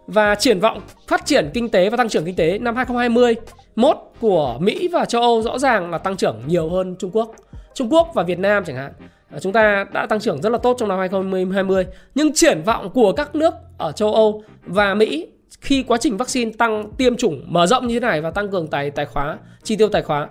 [0.07, 4.57] Và triển vọng phát triển kinh tế và tăng trưởng kinh tế năm 2021 của
[4.61, 7.35] Mỹ và châu Âu rõ ràng là tăng trưởng nhiều hơn Trung Quốc.
[7.75, 8.93] Trung Quốc và Việt Nam chẳng hạn
[9.31, 12.91] à, chúng ta đã tăng trưởng rất là tốt trong năm 2020 nhưng triển vọng
[12.91, 15.27] của các nước ở châu Âu và Mỹ
[15.61, 18.69] khi quá trình vaccine tăng tiêm chủng mở rộng như thế này và tăng cường
[18.69, 20.29] tài tài khóa, chi tiêu tài khóa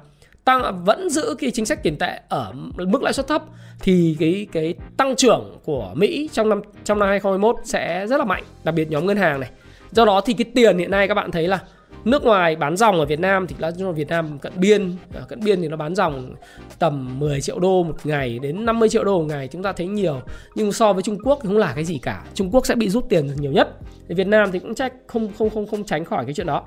[0.50, 3.44] tăng, vẫn giữ cái chính sách tiền tệ ở mức lãi suất thấp,
[3.80, 8.26] thì cái cái tăng trưởng của Mỹ trong năm trong năm 2021 sẽ rất là
[8.26, 9.50] mạnh, đặc biệt nhóm ngân hàng này.
[9.92, 11.60] Do đó thì cái tiền hiện nay các bạn thấy là
[12.06, 15.40] nước ngoài bán dòng ở Việt Nam thì là Việt Nam cận biên ờ, cận
[15.44, 16.36] biên thì nó bán dòng
[16.80, 19.88] tầm 10 triệu đô một ngày đến 50 triệu đô một ngày, chúng ta thấy
[19.88, 20.22] nhiều.
[20.56, 22.24] Nhưng so với Trung Quốc thì không là cái gì cả.
[22.34, 23.70] Trung Quốc sẽ bị rút tiền nhiều nhất.
[24.10, 26.64] Thì Việt Nam thì cũng trách không không không không tránh khỏi cái chuyện đó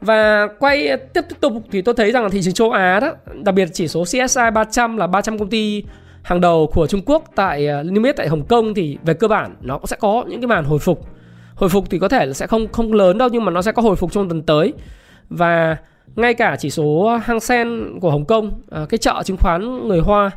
[0.00, 3.54] và quay tiếp tục thì tôi thấy rằng là thị trường châu Á đó, đặc
[3.54, 5.84] biệt chỉ số CSI 300 là 300 công ty
[6.22, 9.28] hàng đầu của Trung Quốc tại ờ, niêm yết tại Hồng Kông thì về cơ
[9.28, 11.06] bản nó cũng sẽ có những cái màn hồi phục.
[11.54, 13.72] Hồi phục thì có thể là sẽ không không lớn đâu nhưng mà nó sẽ
[13.72, 14.72] có hồi phục trong tuần tới.
[15.30, 15.76] Và
[16.16, 20.00] ngay cả chỉ số Hang Seng của Hồng Kông ờ, cái chợ chứng khoán người
[20.00, 20.30] Hoa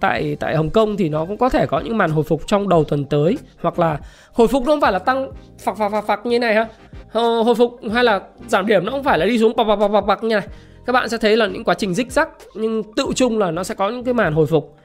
[0.00, 2.68] tại tại Hồng Kông thì nó cũng có thể có những màn hồi phục trong
[2.68, 3.38] đầu tuần tới.
[3.60, 3.98] Hoặc là
[4.32, 6.66] hồi phục nó không phải là tăng phạc phạc phạc phạc như này ha.
[7.12, 9.88] Ờ, hồi phục hay là giảm điểm nó không phải là đi xuống bạc bạc
[9.88, 10.46] bạc bạc như này.
[10.86, 13.64] Các bạn sẽ thấy là những quá trình dích rắc nhưng tự chung là nó
[13.64, 14.76] sẽ có những cái màn hồi phục.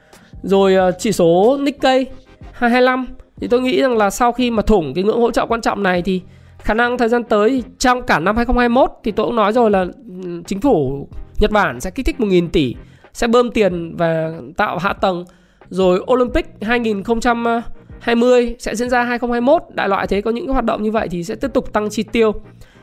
[0.42, 2.06] Rồi ờ, chỉ số Nikkei
[2.52, 3.06] 225
[3.40, 5.82] thì tôi nghĩ rằng là sau khi mà thủng cái ngưỡng hỗ trợ quan trọng
[5.82, 6.22] này thì
[6.58, 9.86] khả năng thời gian tới trong cả năm 2021 thì tôi cũng nói rồi là
[10.24, 12.74] ừ, chính phủ Nhật Bản sẽ kích thích 1.000 tỷ
[13.18, 15.24] sẽ bơm tiền và tạo hạ tầng.
[15.70, 20.82] Rồi Olympic 2020 sẽ diễn ra 2021 đại loại thế có những cái hoạt động
[20.82, 22.32] như vậy thì sẽ tiếp tục tăng chi tiêu.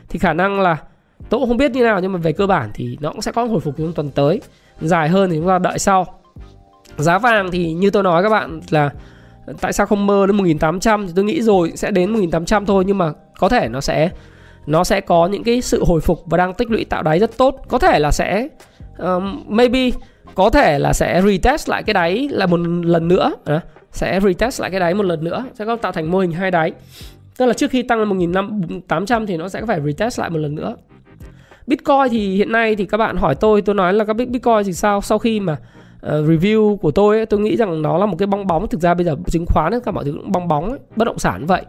[0.08, 0.76] Thì khả năng là
[1.28, 3.32] tôi cũng không biết như nào nhưng mà về cơ bản thì nó cũng sẽ
[3.32, 4.40] có hồi phục trong tuần tới.
[4.80, 6.06] Dài hơn thì chúng ta đợi sau.
[6.96, 8.90] Giá vàng thì như tôi nói các bạn là
[9.60, 12.84] tại sao không mơ đến 1800 thì tôi nghĩ rồi sẽ đến 1800 thôi.
[12.86, 14.10] Nhưng mà có thể nó sẽ
[14.66, 17.36] nó sẽ có những cái sự hồi phục và đang tích lũy tạo đáy rất
[17.36, 17.60] tốt.
[17.68, 18.48] Có thể là sẽ
[18.98, 19.90] um, maybe
[20.34, 23.32] có thể là sẽ retest lại cái đáy là một lần nữa.
[23.44, 23.60] À,
[23.92, 26.50] sẽ retest lại cái đáy một lần nữa sẽ có tạo thành mô hình hai
[26.50, 26.72] đáy.
[27.38, 30.54] Tức là trước khi tăng lên 1800 thì nó sẽ phải retest lại một lần
[30.54, 30.76] nữa.
[31.66, 34.72] Bitcoin thì hiện nay thì các bạn hỏi tôi tôi nói là các Bitcoin thì
[34.72, 35.00] sao?
[35.00, 38.26] Sau khi mà uh, review của tôi ấy, tôi nghĩ rằng nó là một cái
[38.26, 38.68] bong bóng.
[38.68, 41.04] Thực ra bây giờ chứng khoán tất các mọi thứ cũng bong bóng ấy, bất
[41.04, 41.62] động sản vậy.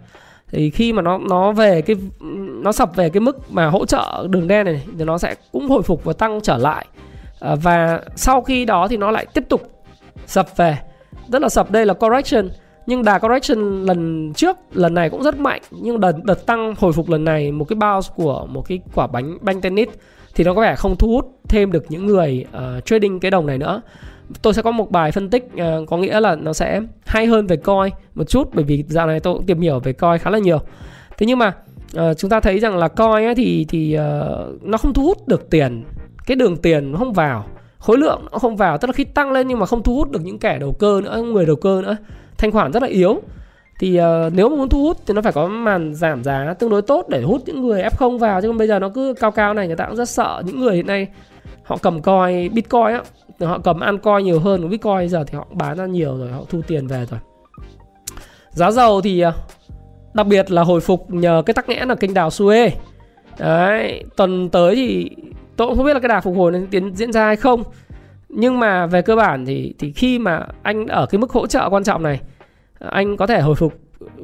[0.51, 1.95] Thì khi mà nó nó về cái
[2.63, 5.69] nó sập về cái mức mà hỗ trợ đường đen này thì nó sẽ cũng
[5.69, 6.85] hồi phục và tăng trở lại.
[7.39, 9.62] Ờ, và sau khi đó thì nó lại tiếp tục
[10.26, 10.78] sập về.
[11.28, 12.50] Rất là sập đây là correction.
[12.86, 15.62] Nhưng đà correction lần trước lần này cũng rất mạnh.
[15.71, 19.08] Nhưng đợt đợt tăng hồi phục lần này một cái bounce của một cái quả
[19.08, 19.88] bánh banh tennis
[20.36, 23.45] thì nó có vẻ không thu hút thêm được những người uh, trading cái đồng
[23.45, 23.82] này nữa.
[24.41, 27.47] Tôi sẽ có một bài phân tích uh, có nghĩa là nó sẽ hay hơn
[27.47, 30.30] về coi một chút bởi vì dạo này tôi cũng tìm hiểu về coi khá
[30.30, 30.60] là nhiều.
[31.17, 31.54] Thế nhưng mà
[31.97, 35.28] uh, chúng ta thấy rằng là coi ấy thì thì uh, nó không thu hút
[35.28, 35.84] được tiền
[36.27, 37.45] cái đường tiền nó không vào
[37.79, 40.11] khối lượng nó không vào tức là khi tăng lên nhưng mà không thu hút
[40.11, 41.97] được những kẻ đầu cơ nữa người đầu cơ nữa
[42.37, 43.21] thanh khoản rất là yếu.
[43.79, 46.69] Thì uh, nếu mà muốn thu hút thì nó phải có màn giảm giá tương
[46.69, 49.31] đối tốt để hút những người F0 vào chứ còn bây giờ nó cứ cao
[49.31, 51.07] cao này người ta cũng rất sợ những người hiện nay
[51.63, 53.01] họ cầm coi Bitcoin á
[53.47, 56.31] họ cầm ăn coi nhiều hơn của Bitcoin giờ thì họ bán ra nhiều rồi
[56.31, 57.19] họ thu tiền về rồi.
[58.49, 59.33] Giá dầu thì uh,
[60.13, 62.69] đặc biệt là hồi phục nhờ cái tắc nghẽn là kênh đào Suez.
[63.39, 65.09] Đấy tuần tới thì
[65.57, 67.63] tôi cũng không biết là cái đà phục hồi này tiến diễn ra hay không.
[68.29, 71.69] Nhưng mà về cơ bản thì thì khi mà anh ở cái mức hỗ trợ
[71.69, 72.21] quan trọng này
[72.79, 73.73] anh có thể hồi phục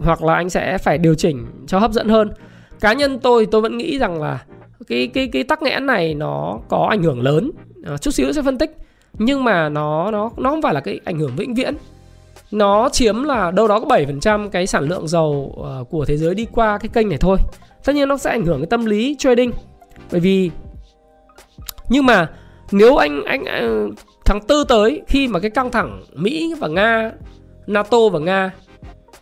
[0.02, 2.32] hoặc là anh sẽ phải điều chỉnh cho hấp dẫn hơn.
[2.80, 4.44] Cá nhân tôi tôi vẫn nghĩ rằng là
[4.88, 7.52] cái cái cái tắc nghẽn này nó có ảnh hưởng lớn
[7.86, 8.78] à, chút xíu sẽ phân tích.
[9.14, 11.76] Nhưng mà nó nó nó không phải là cái ảnh hưởng vĩnh viễn.
[12.52, 16.36] Nó chiếm là đâu đó có 7% cái sản lượng dầu ờ, của thế giới
[16.36, 17.38] đi qua cái kênh này thôi.
[17.86, 19.52] Tất nhiên nó sẽ ảnh hưởng cái tâm lý trading.
[20.12, 20.52] Bởi vì
[21.94, 22.30] nhưng mà
[22.72, 23.62] nếu anh anh à,
[24.26, 27.12] tháng tư tới khi mà cái căng thẳng Mỹ và Nga,
[27.68, 28.52] NATO và Nga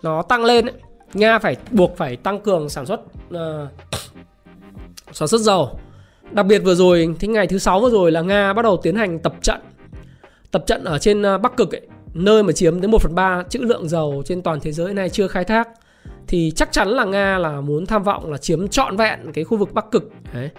[0.03, 0.73] nó tăng lên ấy,
[1.13, 3.69] Nga phải buộc phải tăng cường sản xuất uh,
[5.11, 5.79] sản xuất dầu.
[6.31, 8.95] Đặc biệt vừa rồi thì ngày thứ sáu vừa rồi là Nga bắt đầu tiến
[8.95, 9.59] hành tập trận.
[10.51, 13.43] Tập trận ở trên ờ, Bắc Cực ấy, nơi mà chiếm đến 1 phần 3
[13.49, 15.69] trữ lượng dầu trên toàn thế giới này chưa khai thác
[16.27, 19.57] thì chắc chắn là Nga là muốn tham vọng là chiếm trọn vẹn cái khu
[19.57, 20.03] vực Bắc Cực.
[20.33, 20.49] Đấy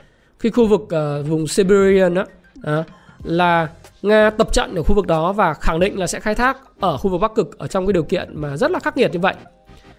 [0.43, 2.85] cái khu vực uh, vùng Siberian đó uh, ờ,
[3.25, 3.69] là
[4.03, 6.97] Nga tập trận ở khu vực đó và khẳng định là sẽ khai thác ở
[6.97, 9.19] khu vực Bắc Cực ở trong cái điều kiện mà rất là khắc nghiệt như
[9.19, 9.35] vậy.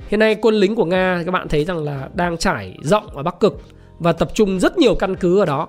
[0.08, 3.24] Hiện nay quân lính của Nga các bạn thấy rằng là đang trải rộng ở
[3.24, 3.62] Bắc Cực
[4.00, 5.68] và tập trung rất nhiều căn cứ ở đó.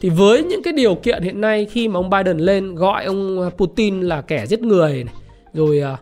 [0.00, 3.40] Thì với những cái điều kiện hiện nay khi mà ông Biden lên gọi ông
[3.40, 5.14] ờ, Putin là kẻ giết người này,
[5.54, 5.98] rồi uh,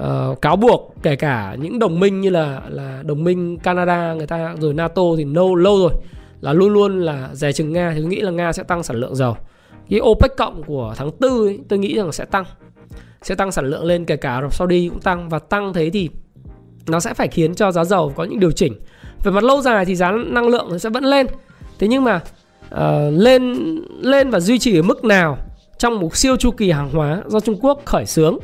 [0.00, 4.26] uh, cáo buộc kể cả những đồng minh như là là đồng minh Canada người
[4.26, 5.92] ta rồi NATO thì lâu lâu rồi
[6.44, 8.96] là luôn luôn là dè chừng Nga thì tôi nghĩ là Nga sẽ tăng sản
[8.96, 9.36] lượng dầu.
[9.90, 12.44] Cái OPEC cộng của tháng 4 ấy, tôi nghĩ rằng sẽ tăng.
[13.22, 16.08] Sẽ tăng sản lượng lên kể cả Arab Saudi cũng tăng và tăng thế thì
[16.86, 18.74] nó sẽ phải khiến cho giá dầu có những điều chỉnh.
[19.24, 21.26] Về mặt lâu dài thì giá năng lượng sẽ vẫn lên.
[21.78, 22.20] Thế nhưng mà
[22.74, 22.80] uh,
[23.12, 23.54] lên
[24.00, 25.38] lên và duy trì ở mức nào
[25.78, 28.38] trong một siêu chu kỳ hàng hóa do Trung Quốc khởi xướng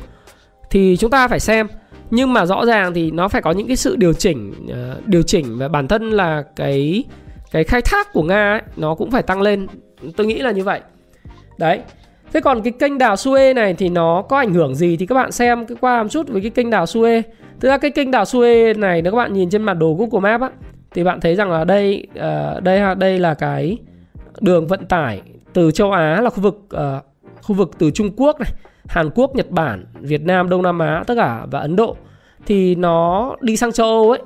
[0.71, 1.67] thì chúng ta phải xem
[2.11, 5.21] nhưng mà rõ ràng thì nó phải có những cái sự điều chỉnh uh, điều
[5.21, 7.03] chỉnh và bản thân là cái
[7.51, 9.67] cái khai thác của nga ấy, nó cũng phải tăng lên.
[10.17, 10.81] Tôi nghĩ là như vậy.
[11.57, 11.79] Đấy.
[12.33, 15.15] Thế còn cái kênh đào Suez này thì nó có ảnh hưởng gì thì các
[15.15, 17.21] bạn xem cái qua một chút với cái kênh đào Suez
[17.59, 20.31] thực ra cái kênh đào Suez này nếu các bạn nhìn trên bản đồ Google
[20.31, 20.49] Maps á
[20.93, 23.77] thì bạn thấy rằng là đây uh, đây đây là cái
[24.39, 25.21] đường vận tải
[25.53, 27.05] từ châu Á là khu vực uh,
[27.41, 28.51] khu vực từ Trung Quốc này,
[28.87, 31.95] Hàn Quốc, Nhật Bản, Việt Nam, Đông Nam Á tất cả và Ấn Độ.
[32.45, 34.19] Thì nó đi sang châu Âu ấy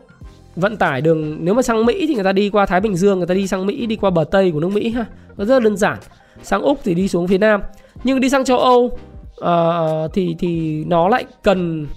[0.56, 3.18] vận tải đường nếu mà sang Mỹ thì người ta đi qua Thái Bình Dương
[3.18, 5.06] người ta đi sang Mỹ đi qua bờ Tây của nước Mỹ ha.
[5.38, 5.98] Nó rất đơn giản.
[6.44, 7.62] Sang Úc thì đi xuống phía Nam.
[8.04, 8.98] Nhưng đi sang châu Âu
[9.42, 11.88] uh, thì thì nó lại cần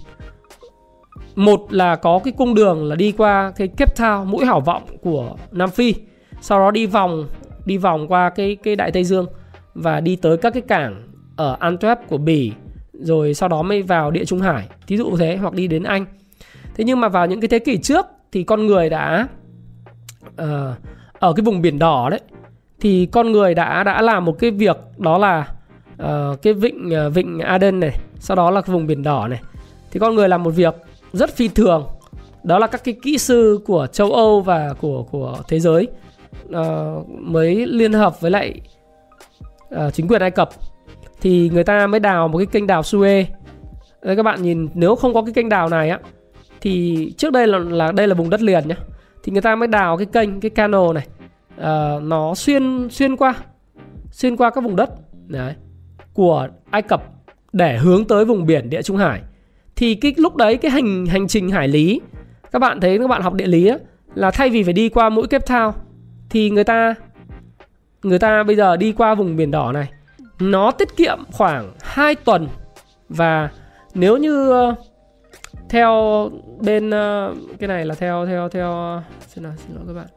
[1.35, 4.83] một là có cái cung đường là đi qua cái Cape Town mũi hảo vọng
[5.01, 5.93] của Nam Phi.
[6.41, 7.27] Sau đó đi vòng
[7.65, 9.25] đi vòng qua cái cái Đại Tây Dương
[9.73, 11.03] và đi tới các cái cảng
[11.35, 12.51] ở Antwerp của Bỉ
[12.93, 14.67] rồi sau đó mới vào địa Trung Hải.
[14.87, 16.05] Thí dụ thế hoặc đi đến Anh.
[16.75, 19.27] Thế nhưng mà vào những cái thế kỷ trước thì con người đã
[20.41, 20.47] uh,
[21.19, 22.19] ở cái vùng biển đỏ đấy
[22.79, 25.47] thì con người đã đã làm một cái việc đó là
[26.03, 29.41] uh, cái vịnh uh, vịnh Aden này sau đó là cái vùng biển đỏ này.
[29.91, 30.75] Thì con người làm một việc
[31.13, 31.87] rất phi thường
[32.43, 35.87] đó là các cái kỹ sư của châu Âu và của của thế giới
[36.49, 38.61] uh, mới liên hợp với lại
[39.75, 40.49] uh, chính quyền Ai Cập.
[41.21, 43.25] Thì người ta mới đào một cái kênh đào Suez.
[44.01, 45.99] Đấy các bạn nhìn nếu không có cái kênh đào này á
[46.61, 48.75] thì trước đây là, là đây là vùng đất liền nhá.
[49.23, 51.07] Thì người ta mới đào cái kênh cái canal này.
[51.57, 53.33] Uh, nó xuyên xuyên qua
[54.11, 54.89] xuyên qua các vùng đất
[55.27, 55.53] đấy
[56.13, 57.03] của Ai Cập
[57.53, 59.21] để hướng tới vùng biển Địa Trung Hải.
[59.75, 62.01] Thì cái lúc đấy cái hành hành trình hải lý
[62.51, 63.77] các bạn thấy các bạn học địa lý á,
[64.15, 65.71] là thay vì phải đi qua mũi Cape Town
[66.29, 66.95] thì người ta
[68.03, 69.89] người ta bây giờ đi qua vùng biển đỏ này.
[70.39, 72.47] Nó tiết kiệm khoảng 2 tuần
[73.09, 73.49] và
[73.93, 74.77] nếu như uh,
[75.69, 80.07] theo bên ờ, cái này là theo theo theo xin lỗi xin lỗi các bạn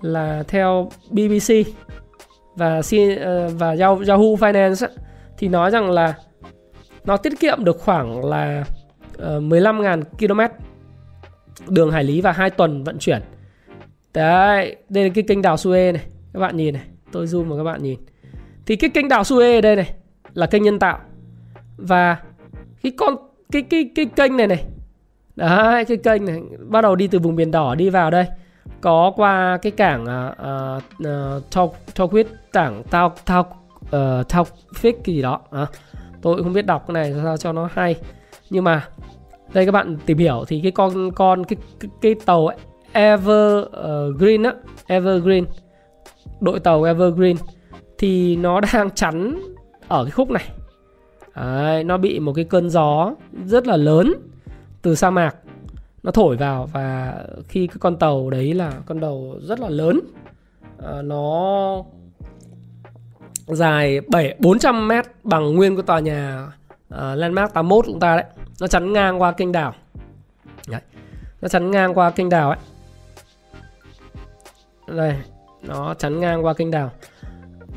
[0.00, 1.54] là theo BBC
[2.56, 2.80] và
[3.20, 4.88] ờ, và Yahoo Finance
[5.38, 6.14] thì nói rằng là
[7.04, 8.64] nó tiết kiệm được khoảng là
[9.18, 10.40] ờ, 15.000 km
[11.68, 13.22] đường hải lý và 2 tuần vận chuyển.
[14.14, 16.02] Đấy, đây là cái kênh đào Suez này.
[16.32, 17.98] Các bạn nhìn này, tôi zoom vào các bạn nhìn.
[18.66, 19.92] Thì cái kênh đào Suez ở đây này
[20.34, 20.98] là kênh nhân tạo.
[21.76, 22.16] Và
[22.82, 23.16] cái con
[23.52, 24.64] cái cái cái kênh này này.
[25.36, 26.40] Đấy cái kênh này.
[26.68, 28.26] Bắt đầu đi từ vùng biển đỏ đi vào đây.
[28.80, 30.06] Có qua cái cảng
[31.54, 33.40] uh, uh, quyết cảng Tau Tau
[33.82, 33.90] uh,
[34.28, 35.40] Taufik gì đó.
[35.50, 35.66] À,
[36.22, 37.96] tôi cũng không biết đọc cái này sao cho nó hay.
[38.50, 38.88] Nhưng mà
[39.52, 42.48] đây các bạn tìm hiểu thì cái con con cái cái, cái tàu
[42.92, 44.52] Evergreen á
[44.86, 45.44] Evergreen
[46.40, 47.36] đội tàu Evergreen
[47.98, 49.40] thì nó đang chắn
[49.88, 50.48] ở cái khúc này.
[51.36, 53.14] Đấy, nó bị một cái cơn gió
[53.46, 54.14] rất là lớn
[54.82, 55.36] từ sa mạc.
[56.02, 60.00] Nó thổi vào và khi cái con tàu đấy là con tàu rất là lớn
[60.86, 61.84] à, nó
[63.46, 66.46] dài 7 400 mét bằng nguyên của tòa nhà
[66.94, 68.24] uh, Landmark 81 chúng ta đấy.
[68.60, 69.74] Nó chắn ngang qua kênh đảo.
[70.68, 70.80] Đấy.
[71.40, 72.58] nó chắn ngang qua kênh đảo ấy.
[74.86, 75.16] Đây
[75.62, 76.90] nó chắn ngang qua kênh đảo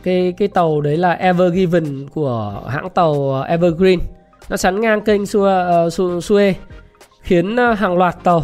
[0.04, 4.00] cái cái tàu đấy là ever given của hãng tàu ờ, Evergreen.
[4.50, 6.54] Nó chắn ngang kênh Suez, ờ, uh, Suez
[7.22, 8.44] khiến ờ, hàng loạt tàu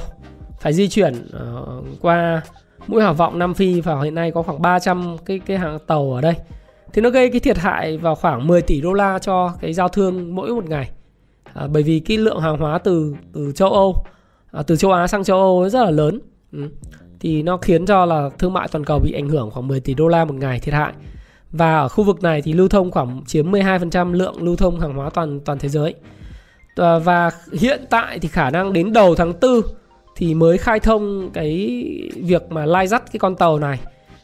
[0.59, 2.41] phải di chuyển uh, qua
[2.87, 6.13] mũi hảo vọng Nam Phi và hiện nay có khoảng 300 cái cái hàng tàu
[6.13, 6.33] ở đây.
[6.93, 9.87] Thì nó gây cái thiệt hại vào khoảng 10 tỷ đô la cho cái giao
[9.87, 10.89] thương mỗi một ngày.
[11.53, 13.95] À, bởi vì cái lượng hàng hóa từ từ châu Âu
[14.51, 16.19] à, từ châu Á sang châu Âu rất là lớn.
[16.51, 16.69] Ừ.
[17.19, 19.93] thì nó khiến cho là thương mại toàn cầu bị ảnh hưởng khoảng 10 tỷ
[19.93, 20.93] đô la một ngày thiệt hại
[21.51, 24.93] và ở khu vực này thì lưu thông khoảng chiếm 12% lượng lưu thông hàng
[24.93, 25.95] hóa toàn toàn thế giới.
[26.75, 29.61] Ờ, và hiện tại thì khả năng đến đầu tháng 4
[30.15, 31.81] thì mới khai thông cái
[32.15, 33.79] việc mà lai dắt cái con tàu này.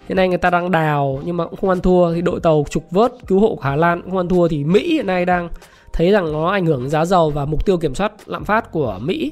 [0.07, 2.65] Hiện nay người ta đang đào nhưng mà cũng không ăn thua, thì đội tàu
[2.69, 5.25] trục vớt cứu hộ của Hà Lan cũng không ăn thua, thì Mỹ hiện nay
[5.25, 5.49] đang
[5.93, 8.99] thấy rằng nó ảnh hưởng giá dầu và mục tiêu kiểm soát lạm phát của
[9.01, 9.31] Mỹ.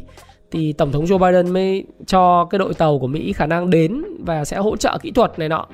[0.52, 4.04] Thì tổng thống Joe Biden mới cho cái đội tàu của Mỹ khả năng đến
[4.26, 5.68] và sẽ hỗ trợ kỹ thuật này nọ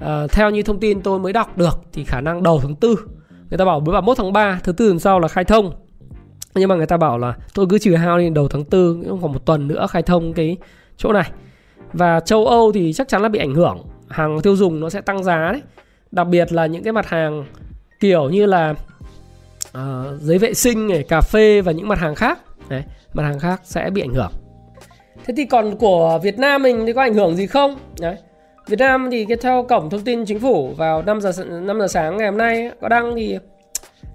[0.00, 2.94] à, theo như thông tin tôi mới đọc được thì khả năng đầu tháng 4
[3.50, 5.72] người ta bảo mới 31 tháng 3 thứ tư tuần sau là khai thông.
[6.54, 9.22] Nhưng mà người ta bảo là tôi cứ trừ hao đi đầu tháng 4 không
[9.22, 10.56] còn một tuần nữa khai thông cái
[10.96, 11.30] chỗ này.
[11.92, 15.00] Và châu Âu thì chắc chắn là bị ảnh hưởng hàng tiêu dùng nó sẽ
[15.00, 15.62] tăng giá đấy.
[16.10, 17.44] Đặc biệt là những cái mặt hàng
[18.00, 18.74] kiểu như là
[19.78, 22.38] uh, giấy vệ sinh này cà phê và những mặt hàng khác.
[22.68, 22.82] Đấy,
[23.14, 24.32] mặt hàng khác sẽ bị ảnh hưởng.
[25.26, 27.76] Thế thì còn của Việt Nam mình thì có ảnh hưởng gì không?
[28.00, 28.16] Đấy
[28.70, 31.88] Việt Nam thì cái theo cổng thông tin chính phủ vào 5 giờ 5 giờ
[31.88, 33.38] sáng ngày hôm nay có đăng thì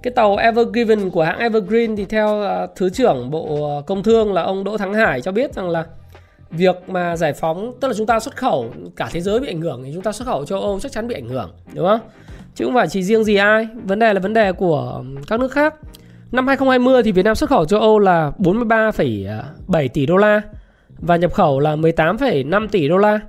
[0.03, 4.33] cái tàu Evergiven của hãng Evergreen thì theo à, thứ trưởng Bộ à, Công Thương
[4.33, 5.85] là ông Đỗ Thắng Hải cho biết rằng là
[6.49, 9.61] việc mà giải phóng tức là chúng ta xuất khẩu cả thế giới bị ảnh
[9.61, 11.99] hưởng thì chúng ta xuất khẩu châu Âu chắc chắn bị ảnh hưởng đúng không?
[12.55, 13.67] Chứ không phải chỉ riêng gì ai.
[13.83, 15.75] Vấn đề là vấn đề của các nước khác.
[16.31, 20.41] Năm 2020 thì Việt Nam xuất khẩu châu Âu là 43,7 tỷ đô la
[20.99, 23.19] và nhập khẩu là 18,5 tỷ đô la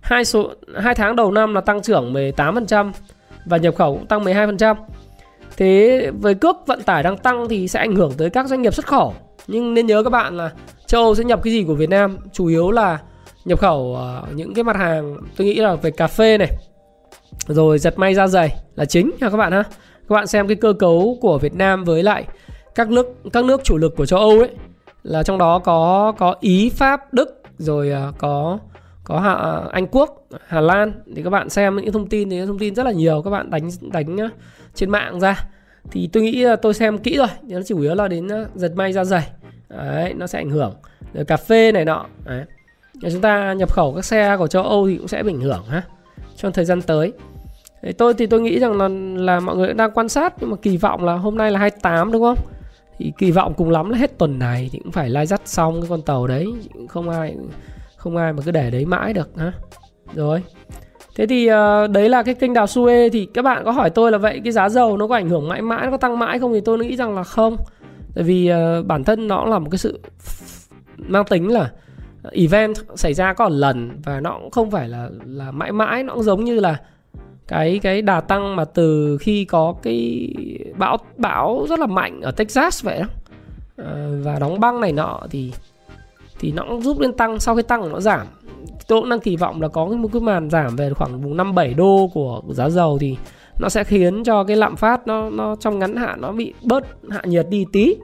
[0.00, 2.92] hai số hai tháng đầu năm là tăng trưởng 18%
[3.44, 4.76] và nhập khẩu cũng tăng 12%.
[5.56, 8.74] Thế với cước vận tải đang tăng thì sẽ ảnh hưởng tới các doanh nghiệp
[8.74, 9.14] xuất khẩu.
[9.46, 10.50] Nhưng nên nhớ các bạn là
[10.86, 12.18] châu Âu sẽ nhập cái gì của Việt Nam?
[12.32, 12.98] Chủ yếu là
[13.44, 16.48] nhập khẩu ờ, những cái mặt hàng tôi nghĩ là về cà phê này.
[17.46, 19.62] Rồi giật may da dày là chính nha các bạn ha.
[20.08, 22.24] Các bạn xem cái cơ cấu của Việt Nam với lại
[22.74, 24.50] các nước các nước chủ lực của châu Âu ấy
[25.02, 28.58] là trong đó có có Ý, Pháp, Đức rồi uh, có
[29.10, 32.58] có Hà, Anh Quốc, Hà Lan thì các bạn xem những thông tin thì thông
[32.58, 34.16] tin rất là nhiều các bạn đánh đánh
[34.74, 35.44] trên mạng ra.
[35.90, 38.92] Thì tôi nghĩ là tôi xem kỹ rồi nó chủ yếu là đến giật may
[38.92, 39.30] da dày.
[39.68, 40.74] Đấy nó sẽ ảnh hưởng.
[41.14, 42.44] Rồi cà phê này nọ đấy.
[43.02, 45.40] Nếu chúng ta nhập khẩu các xe của châu Âu thì cũng sẽ bị ảnh
[45.40, 45.82] hưởng ha
[46.36, 47.12] trong thời gian tới.
[47.82, 48.88] Đấy, tôi thì tôi nghĩ rằng là
[49.24, 52.12] là mọi người đang quan sát nhưng mà kỳ vọng là hôm nay là 28
[52.12, 52.38] đúng không?
[52.98, 55.80] Thì kỳ vọng cùng lắm là hết tuần này thì cũng phải lai dắt xong
[55.80, 56.46] cái con tàu đấy,
[56.88, 57.36] không ai
[58.00, 59.52] không ai mà cứ để đấy mãi được ha
[60.14, 60.42] rồi.
[61.16, 64.12] Thế thì uh, đấy là cái kênh đào Suez thì các bạn có hỏi tôi
[64.12, 66.38] là vậy cái giá dầu nó có ảnh hưởng mãi mãi nó có tăng mãi
[66.38, 67.56] không thì tôi nghĩ rằng là không.
[68.14, 70.00] Tại vì uh, bản thân nó là một cái sự
[70.96, 71.70] mang tính là
[72.32, 76.02] event xảy ra có một lần và nó cũng không phải là là mãi mãi
[76.02, 76.76] nó cũng giống như là
[77.48, 80.28] cái cái đà tăng mà từ khi có cái
[80.76, 83.06] bão bão rất là mạnh ở Texas vậy đó
[83.76, 85.52] à, ờ, và đóng băng này nọ thì
[86.40, 88.26] thì nó cũng giúp lên tăng sau khi tăng nó giảm
[88.88, 91.54] tôi cũng đang kỳ vọng là có một cái màn giảm về khoảng vùng 5
[91.54, 93.16] 7 đô của giá dầu thì
[93.60, 96.84] nó sẽ khiến cho cái lạm phát nó nó trong ngắn hạn nó bị bớt
[97.10, 97.94] hạ nhiệt đi tí.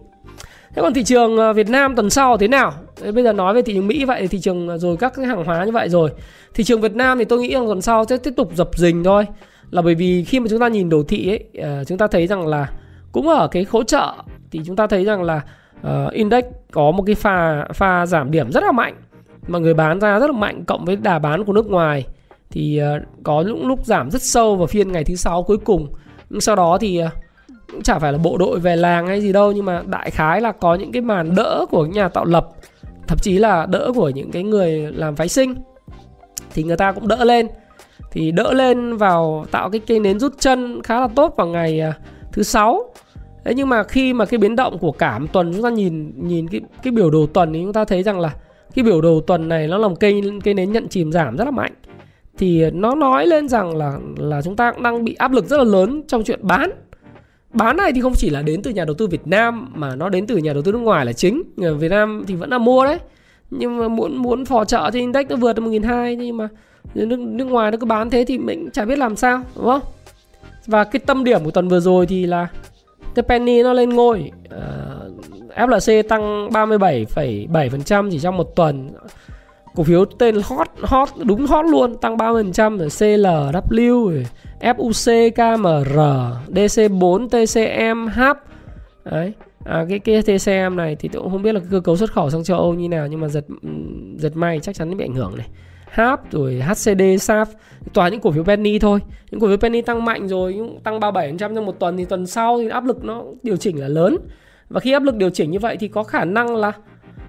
[0.74, 2.72] Thế còn thị trường ờ, Việt Nam tuần sau thế nào?
[3.14, 5.26] Bây giờ nói về thị trường Mỹ vậy thì thị trường ờ, rồi các cái
[5.26, 6.10] hàng hóa như vậy rồi.
[6.54, 9.04] Thị trường Việt Nam thì tôi nghĩ rằng tuần sau sẽ tiếp tục dập dình
[9.04, 9.26] thôi.
[9.70, 12.26] Là bởi vì khi mà chúng ta nhìn đồ thị ấy, ờ, chúng ta thấy
[12.26, 12.70] rằng là
[13.12, 14.14] cũng ở cái hỗ trợ
[14.50, 15.40] thì chúng ta thấy rằng là
[15.86, 18.94] uh, index có một cái pha pha giảm điểm rất là mạnh
[19.46, 22.06] mà người bán ra rất là mạnh cộng với đà bán của nước ngoài.
[22.50, 25.88] Thì uh, có những lúc giảm rất sâu vào phiên ngày thứ sáu cuối cùng.
[26.30, 27.10] Nhưng sau đó thì uh,
[27.72, 30.40] cũng chả phải là bộ đội về làng hay gì đâu nhưng mà đại khái
[30.40, 32.48] là có những cái màn đỡ của nhà tạo lập
[33.06, 35.54] thậm chí là đỡ của những cái người làm phái sinh.
[36.54, 37.48] Thì người ta cũng đỡ lên.
[38.10, 41.82] Thì đỡ lên vào tạo cái cây nến rút chân khá là tốt vào ngày
[41.88, 41.94] uh,
[42.32, 42.90] thứ sáu.
[43.46, 46.12] Đấy nhưng mà khi mà cái biến động của cả một tuần chúng ta nhìn
[46.16, 48.34] nhìn cái cái biểu đồ tuần thì chúng ta thấy rằng là
[48.74, 51.44] cái biểu đồ tuần này nó là một cây cây nến nhận chìm giảm rất
[51.44, 51.72] là mạnh.
[52.38, 55.64] Thì nó nói lên rằng là là chúng ta đang bị áp lực rất là
[55.64, 56.70] lớn trong chuyện bán.
[57.52, 60.08] Bán này thì không chỉ là đến từ nhà đầu tư Việt Nam mà nó
[60.08, 61.42] đến từ nhà đầu tư nước ngoài là chính.
[61.56, 62.98] Người Việt Nam thì vẫn là mua đấy.
[63.50, 66.36] Nhưng mà muốn muốn phò trợ thì index nó vượt được một nghìn hai nhưng
[66.36, 66.48] mà
[66.94, 69.82] nước nước ngoài nó cứ bán thế thì mình chả biết làm sao, đúng không?
[70.66, 72.48] Và cái tâm điểm của tuần vừa rồi thì là
[73.16, 74.30] cái penny nó lên ngôi.
[74.50, 75.10] Ờ,
[75.56, 78.90] uh, FLC tăng 37,7% chỉ trong một tuần.
[79.74, 84.26] Cổ phiếu tên hot hot đúng hot luôn tăng 30% rồi CLW rồi
[84.60, 85.98] FUC KMR
[86.48, 88.20] DC4 TCM H
[89.04, 89.32] đấy.
[89.64, 92.30] À, cái cái TCM này thì tôi cũng không biết là cơ cấu xuất khẩu
[92.30, 93.44] sang châu Âu như nào nhưng mà giật
[94.16, 95.46] giật may chắc chắn bị ảnh hưởng này.
[95.90, 97.46] HAP rồi HCD SAF.
[97.92, 99.00] Toàn những cổ phiếu penny thôi.
[99.30, 102.58] Những cổ phiếu penny tăng mạnh rồi tăng 37% trong một tuần thì tuần sau
[102.58, 104.16] thì áp lực nó điều chỉnh là lớn.
[104.68, 106.72] Và khi áp lực điều chỉnh như vậy thì có khả năng là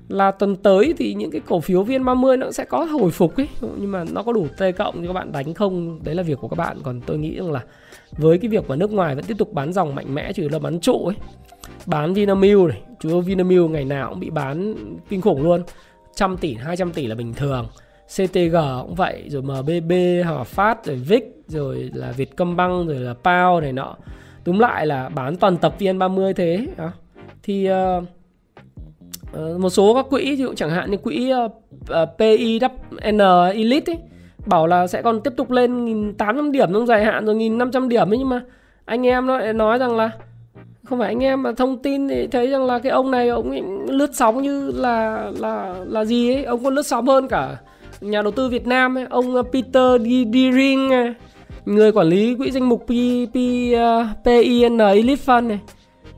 [0.08, 3.48] là tuần tới thì những cái cổ phiếu VN30 nó sẽ có hồi phục ấy.
[3.62, 6.04] Nhưng mà nó có đủ T cộng thì các bạn đánh không?
[6.04, 6.78] Đấy là việc của các bạn.
[6.84, 7.63] Còn tôi nghĩ rằng là
[8.17, 10.60] với cái việc mà nước ngoài vẫn tiếp tục bán dòng mạnh mẽ, chủ là
[10.60, 11.15] bán trụ ấy.
[11.86, 12.82] Bán Vinamilk này.
[13.00, 14.76] Chủ yếu Vinamilk ngày nào cũng bị bán
[15.10, 15.63] kinh khủng luôn.
[16.15, 17.67] Trăm tỷ 200 tỷ là bình thường.
[18.08, 19.91] CTG cũng vậy rồi MBB
[20.26, 23.96] Hòa Phát rồi VIX rồi là Vietcombank rồi là PAO này nọ
[24.43, 26.91] túm lại là bán toàn tập VN30 thế đó.
[27.43, 28.04] thì uh,
[29.60, 31.43] một số các quỹ ví dụ chẳng hạn như quỹ ờ,
[32.04, 34.00] uh, PIWN Elite ấy,
[34.46, 35.86] bảo là sẽ còn tiếp tục lên
[36.17, 38.41] 1.800 điểm trong dài hạn rồi 1.500 điểm ấy nhưng mà
[38.86, 40.12] anh em nó nói rằng là
[40.84, 43.50] không phải anh em mà thông tin thì thấy rằng là cái ông này ông
[43.50, 47.58] ấy lướt sóng như là là là gì ấy ông còn lướt sóng hơn cả
[48.02, 50.02] nhà đầu tư Việt Nam ấy, ông ờ, Peter
[50.34, 51.14] Deering ờ,
[51.66, 52.90] người quản lý quỹ danh mục P,
[53.34, 53.36] P,
[53.78, 55.60] ờ, uh, PIN Elite Fund này.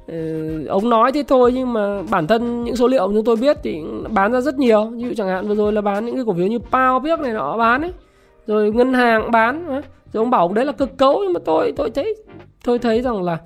[0.07, 3.57] Ừ, ông nói thế thôi nhưng mà bản thân những số liệu chúng tôi biết
[3.63, 4.85] thì bán ra rất nhiều.
[4.85, 7.33] Như chẳng hạn vừa rồi là bán những cái cổ phiếu như Pao biết này
[7.33, 7.91] nó bán ấy
[8.49, 9.81] rồi ngân hàng bán rồi
[10.13, 12.15] ông bảo đấy là cơ cấu nhưng mà tôi tôi thấy
[12.65, 13.37] tôi thấy rằng là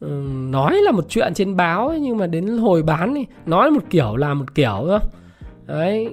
[0.00, 0.08] ừ,
[0.50, 3.82] nói là một chuyện trên báo ấy, nhưng mà đến hồi bán thì nói một
[3.90, 5.00] kiểu là một kiểu không
[5.70, 6.08] Đấy,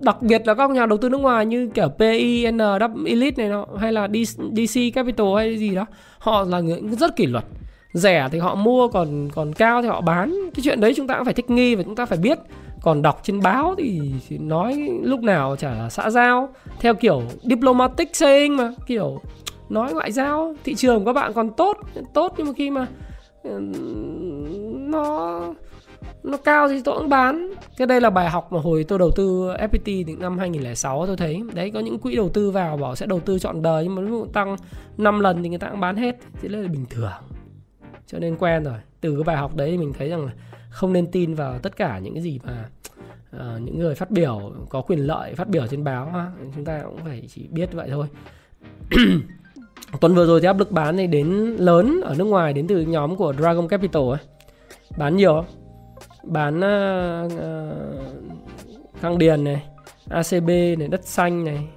[0.00, 2.58] đặc biệt là các nhà đầu tư nước ngoài như kiểu PIN,
[3.06, 4.08] Elite này nó hay là
[4.56, 5.86] DC Capital hay gì đó,
[6.18, 7.44] họ là người rất kỷ luật.
[7.92, 10.34] Rẻ thì họ mua còn còn cao thì họ bán.
[10.54, 12.38] Cái chuyện đấy chúng ta cũng phải thích nghi và chúng ta phải biết.
[12.82, 14.00] Còn đọc trên báo thì
[14.38, 16.48] nói lúc nào chả là xã giao
[16.80, 19.20] theo kiểu diplomatic saying mà kiểu
[19.68, 21.76] nói ngoại giao thị trường của các bạn còn tốt
[22.14, 22.86] tốt nhưng mà khi mà
[24.90, 25.40] nó
[26.22, 27.50] nó cao thì tôi cũng bán.
[27.76, 31.16] Cái đây là bài học mà hồi tôi đầu tư FPT thì năm 2006 tôi
[31.16, 31.42] thấy.
[31.54, 34.02] Đấy có những quỹ đầu tư vào bảo sẽ đầu tư chọn đời nhưng mà
[34.02, 34.56] nó tăng
[34.98, 36.16] 5 lần thì người ta cũng bán hết.
[36.40, 37.12] Thì đấy là bình thường.
[38.06, 38.78] Cho nên quen rồi.
[39.00, 40.32] Từ cái bài học đấy thì mình thấy rằng là
[40.70, 42.68] không nên tin vào tất cả những cái gì mà
[43.36, 46.32] uh, những người phát biểu có quyền lợi phát biểu trên báo ha.
[46.54, 48.06] chúng ta cũng phải chỉ biết vậy thôi.
[50.00, 52.80] Tuần vừa rồi thì áp lực bán này đến lớn ở nước ngoài đến từ
[52.80, 54.18] nhóm của Dragon Capital ấy
[54.98, 55.44] bán nhiều
[56.28, 59.62] bán à, à, uh, Thăng Điền này
[60.10, 61.68] ACB này đất xanh này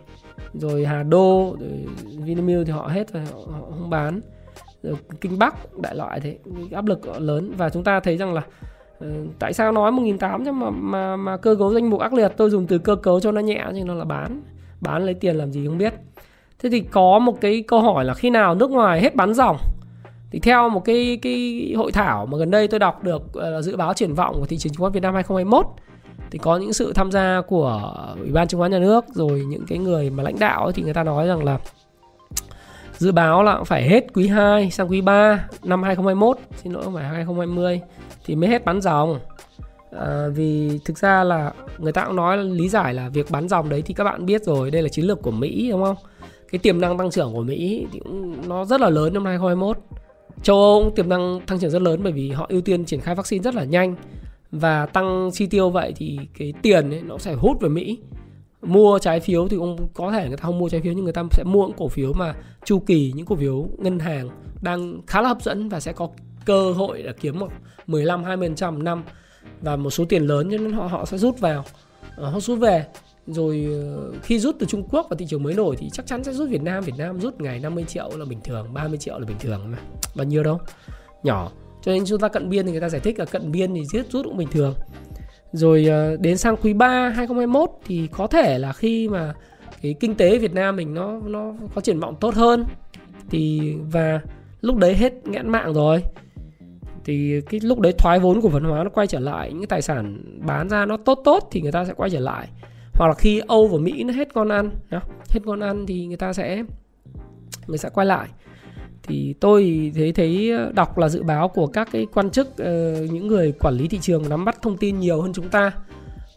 [0.54, 1.86] rồi Hà Đô rồi
[2.18, 4.22] Vinamilk thì họ hết rồi họ, họ không bán.
[4.84, 6.38] Rồi Kinh Bắc đại loại thế
[6.72, 7.54] áp lực lớn.
[7.58, 8.42] Và chúng ta thấy rằng là
[9.06, 9.10] uh,
[9.40, 12.32] tại sao nói 1.800 mà mà mà cơ cấu danh mục ác liệt?
[12.38, 14.42] Tôi dùng từ cơ cấu cho nó nhẹ nhưng nó là bán.
[14.82, 15.94] Bán lấy tiền làm gì không biết.
[16.60, 19.58] Thế thì có một cái câu hỏi là khi nào nước ngoài hết bán dòng?
[20.32, 23.76] Thì theo một cái cái hội thảo mà gần đây tôi đọc được uh, dự
[23.76, 25.66] báo triển vọng của thị trường chứng khoán Việt Nam 2021
[26.32, 29.66] thì có những sự tham gia của ủy ban chứng khoán nhà nước rồi những
[29.68, 31.60] cái người mà lãnh đạo ấy, thì người ta nói rằng là
[32.98, 36.94] dự báo là phải hết quý 2 sang quý 3 năm 2021 xin lỗi không
[36.94, 37.82] phải 2020
[38.26, 39.20] thì mới hết bán dòng.
[40.00, 43.70] À, vì thực ra là người ta cũng nói lý giải là việc bán dòng
[43.70, 45.96] đấy thì các bạn biết rồi đây là chiến lược của Mỹ đúng không?
[46.52, 49.78] Cái tiềm năng tăng trưởng của Mỹ thì cũng nó rất là lớn năm 2021
[50.44, 53.02] châu Âu cũng tiềm năng tăng trưởng rất lớn bởi vì họ ưu tiên triển
[53.02, 53.96] khai vaccine rất là nhanh.
[54.52, 58.00] Và tăng chi tiêu vậy thì cái tiền ấy nó sẽ hút về Mỹ.
[58.62, 61.14] Mua trái phiếu thì cũng có thể người ta không mua trái phiếu nhưng người
[61.14, 62.36] ta sẽ mua những cổ phiếu mà
[62.66, 64.30] chu kỳ, những cổ phiếu ngân hàng
[64.62, 66.10] đang khá là hấp dẫn và sẽ có
[66.46, 67.52] cơ hội là kiếm một
[67.88, 69.04] 15 20% năm.
[69.62, 71.66] Và một số tiền lớn cho nên họ họ sẽ rút vào
[72.16, 72.86] ờ, họ rút về
[73.28, 76.24] rồi ờ, khi rút từ Trung Quốc vào thị trường mới nổi thì chắc chắn
[76.24, 76.84] sẽ rút Việt Nam.
[76.84, 79.78] Việt Nam rút ngày 50 triệu là bình thường 30 triệu là bình thường mà.
[80.16, 80.60] Bao nhiêu đâu?
[81.24, 81.52] Nhỏ.
[81.82, 83.86] Cho nên chúng ta cận biên thì người ta giải thích là cận biên thì
[83.86, 84.74] giết rút cũng bình thường.
[85.52, 89.34] Rồi ờ, đến sang quý 3 2021 thì có thể là khi mà
[89.82, 92.66] cái kinh tế Việt Nam mình nó nó có triển vọng tốt hơn
[93.30, 94.22] thì, và
[94.62, 96.04] lúc đấy hết nghẽn mạng rồi,
[97.06, 99.68] thì cái lúc đấy thoái vốn của văn hóa nó quay trở lại, những cái
[99.68, 102.48] tài sản bán ra nó tốt tốt thì người ta sẽ quay trở lại
[103.02, 104.72] hoặc là khi Âu và Mỹ nó hết con ăn
[105.30, 106.64] hết con ăn thì người ta sẽ
[107.68, 108.28] người sẽ quay lại.
[109.04, 113.28] Thì tôi thấy thấy đọc là dự báo của các cái quan chức ờ, những
[113.28, 115.72] người quản lý thị trường nắm bắt thông tin nhiều hơn chúng ta.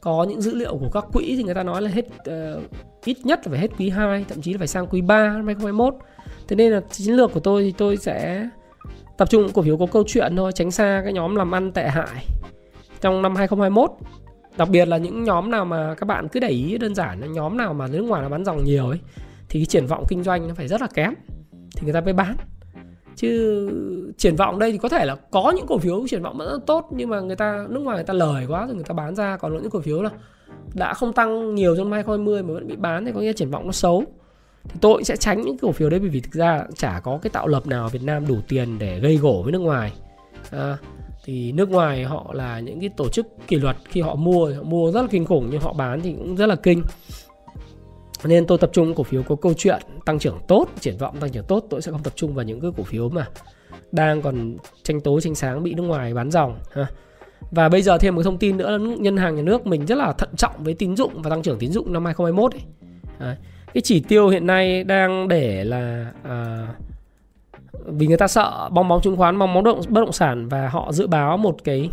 [0.00, 2.62] Có những dữ liệu của các quỹ thì người ta nói là hết uh,
[3.04, 5.46] ít nhất là phải hết quý 2 thậm chí là phải sang quý 3 năm
[5.46, 5.94] 2021
[6.48, 8.48] thế nên là chiến lược của tôi thì tôi sẽ
[9.16, 11.88] tập trung cổ phiếu có câu chuyện thôi tránh xa cái nhóm làm ăn tệ
[11.88, 12.24] hại
[13.00, 13.90] trong năm 2021
[14.56, 17.26] đặc biệt là những nhóm nào mà các bạn cứ để ý đơn giản là
[17.26, 18.98] nhóm nào mà nước ngoài nó bán dòng nhiều ấy
[19.48, 21.14] thì cái triển vọng kinh doanh nó phải rất là kém
[21.76, 22.36] thì người ta mới bán.
[23.16, 23.70] Chứ
[24.18, 26.66] triển vọng đây thì có thể là có những cổ phiếu triển vọng vẫn rất
[26.66, 29.14] tốt nhưng mà người ta nước ngoài người ta lời quá rồi người ta bán
[29.14, 30.10] ra còn những cổ phiếu là
[30.74, 33.66] đã không tăng nhiều trong 2020 mà vẫn bị bán thì có nghĩa triển vọng
[33.66, 34.04] nó xấu.
[34.64, 37.30] Thì tôi sẽ tránh những cổ phiếu đấy bởi vì thực ra chả có cái
[37.30, 39.92] tạo lập nào Việt Nam đủ tiền để gây gổ với nước ngoài.
[40.50, 40.76] À,
[41.24, 44.62] thì nước ngoài họ là những cái tổ chức kỷ luật khi họ mua họ
[44.62, 46.82] mua rất là kinh khủng nhưng họ bán thì cũng rất là kinh
[48.24, 51.30] nên tôi tập trung cổ phiếu có câu chuyện tăng trưởng tốt triển vọng tăng
[51.30, 53.26] trưởng tốt tôi sẽ không tập trung vào những cái cổ phiếu mà
[53.92, 56.86] đang còn tranh tối tranh sáng bị nước ngoài bán dòng ha
[57.50, 59.98] và bây giờ thêm một thông tin nữa là ngân hàng nhà nước mình rất
[59.98, 62.60] là thận trọng với tín dụng và tăng trưởng tín dụng năm 2021 ấy.
[63.18, 63.36] Đấy.
[63.74, 66.66] Cái chỉ tiêu hiện nay đang để là à,
[67.86, 70.68] vì người ta sợ bong bóng chứng khoán, bong bóng động, bất động sản và
[70.68, 71.90] họ dự báo một cái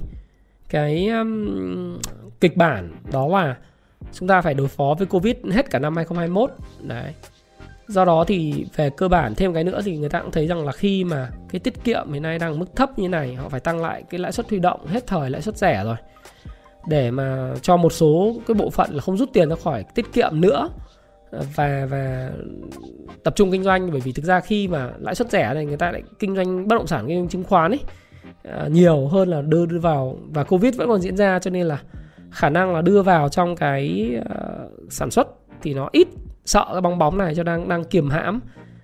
[0.69, 1.97] cái um,
[2.41, 3.57] kịch bản đó là
[4.13, 6.51] chúng ta phải đối phó với Covid hết cả năm 2021.
[6.81, 7.13] Đấy.
[7.87, 10.65] Do đó thì về cơ bản thêm cái nữa thì người ta cũng thấy rằng
[10.65, 13.59] là khi mà cái tiết kiệm hiện nay đang mức thấp như này họ phải
[13.59, 15.95] tăng lại cái lãi suất huy động hết thời lãi suất rẻ rồi
[16.87, 20.13] để mà cho một số cái bộ phận là không rút tiền ra khỏi tiết
[20.13, 20.69] kiệm nữa
[21.31, 22.31] và và
[23.23, 23.91] tập trung kinh doanh.
[23.91, 26.67] Bởi vì thực ra khi mà lãi suất rẻ này người ta lại kinh doanh
[26.67, 27.79] bất động sản kinh doanh chứng khoán ấy
[28.43, 30.19] à, nhiều hơn là đưa đưa vào.
[30.29, 31.81] Và covid vẫn còn diễn ra cho nên là
[32.31, 35.27] khả năng là đưa vào trong cái uh, sản xuất
[35.61, 36.07] thì nó ít.
[36.45, 38.39] Sợ cái bong bóng này cho đang đang kiềm hãm.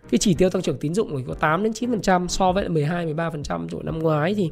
[0.09, 3.67] Cái chỉ tiêu tăng trưởng tín dụng có 8 đến 9% so với 12 13%
[3.71, 4.49] của năm ngoái thì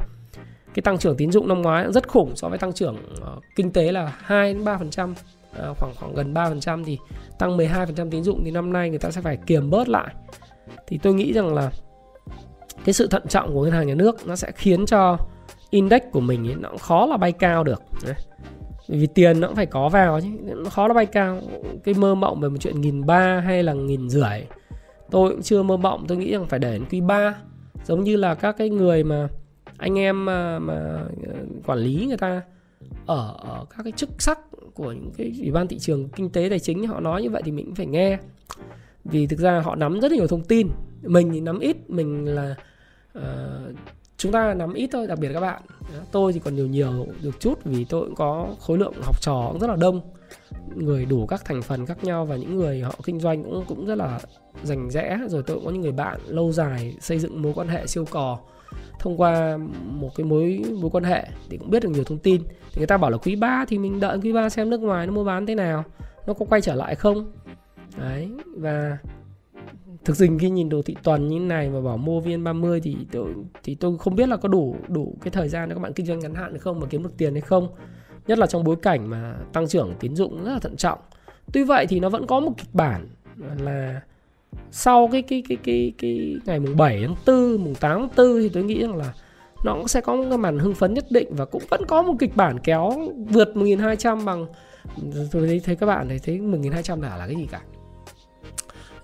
[0.74, 3.72] cái tăng trưởng tín dụng năm ngoái rất khủng so với tăng trưởng uh, kinh
[3.72, 5.14] tế là 2 đến 3%
[5.58, 6.98] Ờ, khoảng khoảng gần 3% thì
[7.40, 10.16] tăng 12% tín dụng thì năm nay người ta sẽ phải kiềm bớt lại.
[10.88, 11.72] Thì tôi nghĩ rằng là
[12.86, 15.18] cái sự thận trọng của ngân hàng nhà nước nó sẽ khiến cho
[15.70, 17.82] index của mình ấy, nó cũng khó là bay cao được.
[18.06, 18.16] Đấy
[18.88, 21.42] vì tiền nó cũng phải có vào chứ nó khó là bay cao
[21.84, 24.42] cái mơ mộng về một chuyện nghìn ba hay là nghìn rưỡi
[25.12, 27.36] tôi cũng chưa mơ mộng tôi nghĩ rằng phải để đến quý 3
[27.84, 29.28] giống như là các cái người mà
[29.78, 30.74] anh em mà, mà
[31.28, 31.34] ờ,
[31.66, 32.42] quản lý người ta
[33.06, 34.40] ở, ở các cái chức sắc
[34.74, 37.42] của những cái ủy ban thị trường kinh tế tài chính họ nói như vậy
[37.46, 38.18] thì mình cũng phải nghe.
[39.04, 40.68] Vì thực ra họ nắm rất nhiều thông tin.
[41.02, 42.56] Mình thì nắm ít mình là
[43.18, 43.24] uh,
[44.18, 45.62] chúng ta nắm ít thôi đặc biệt các bạn.
[46.12, 49.50] Tôi thì còn nhiều nhiều được chút vì tôi cũng có khối lượng học trò
[49.52, 50.02] cũng rất là đông.
[50.76, 53.86] Người đủ các thành phần khác nhau và những người họ kinh doanh cũng cũng
[53.86, 54.20] rất là
[54.64, 57.68] rành rẽ, rồi tôi cũng có những người bạn lâu dài xây dựng mối quan
[57.68, 58.40] hệ siêu cò,
[59.00, 62.42] thông qua một cái mối mối quan hệ thì cũng biết được nhiều thông tin.
[62.72, 65.08] Thì người ta bảo là quý 3 thì mình đợi quý 3 xem nước ngoài
[65.08, 65.84] nó mua bán thế nào,
[66.28, 67.32] nó có quay trở lại không?
[67.98, 68.98] Đấy, và
[70.06, 72.98] thực sự khi nhìn đồ thị tuần như này mà bảo mua viên 30 thì
[73.12, 73.34] tôi
[73.64, 76.06] thì tôi không biết là có đủ đủ cái thời gian để các bạn kinh
[76.06, 77.68] doanh ngắn hạn hay không, mà kiếm được tiền hay không.
[78.28, 81.00] Nhất là trong bối cảnh mà tăng trưởng tín dụng rất là thận trọng.
[81.54, 83.08] Tuy vậy thì nó vẫn có một kịch bản
[83.60, 84.02] là
[84.72, 88.40] sau cái cái cái cái cái ngày mùng 7 tháng 4, mùng 8 tháng 4
[88.42, 89.14] thì tôi nghĩ rằng là
[89.64, 92.02] nó cũng sẽ có một cái màn hưng phấn nhất định và cũng vẫn có
[92.02, 92.92] một kịch bản kéo
[93.30, 94.46] vượt 1200 bằng
[95.32, 97.62] tôi thấy, thấy các bạn thấy thấy 1200 là là cái gì cả.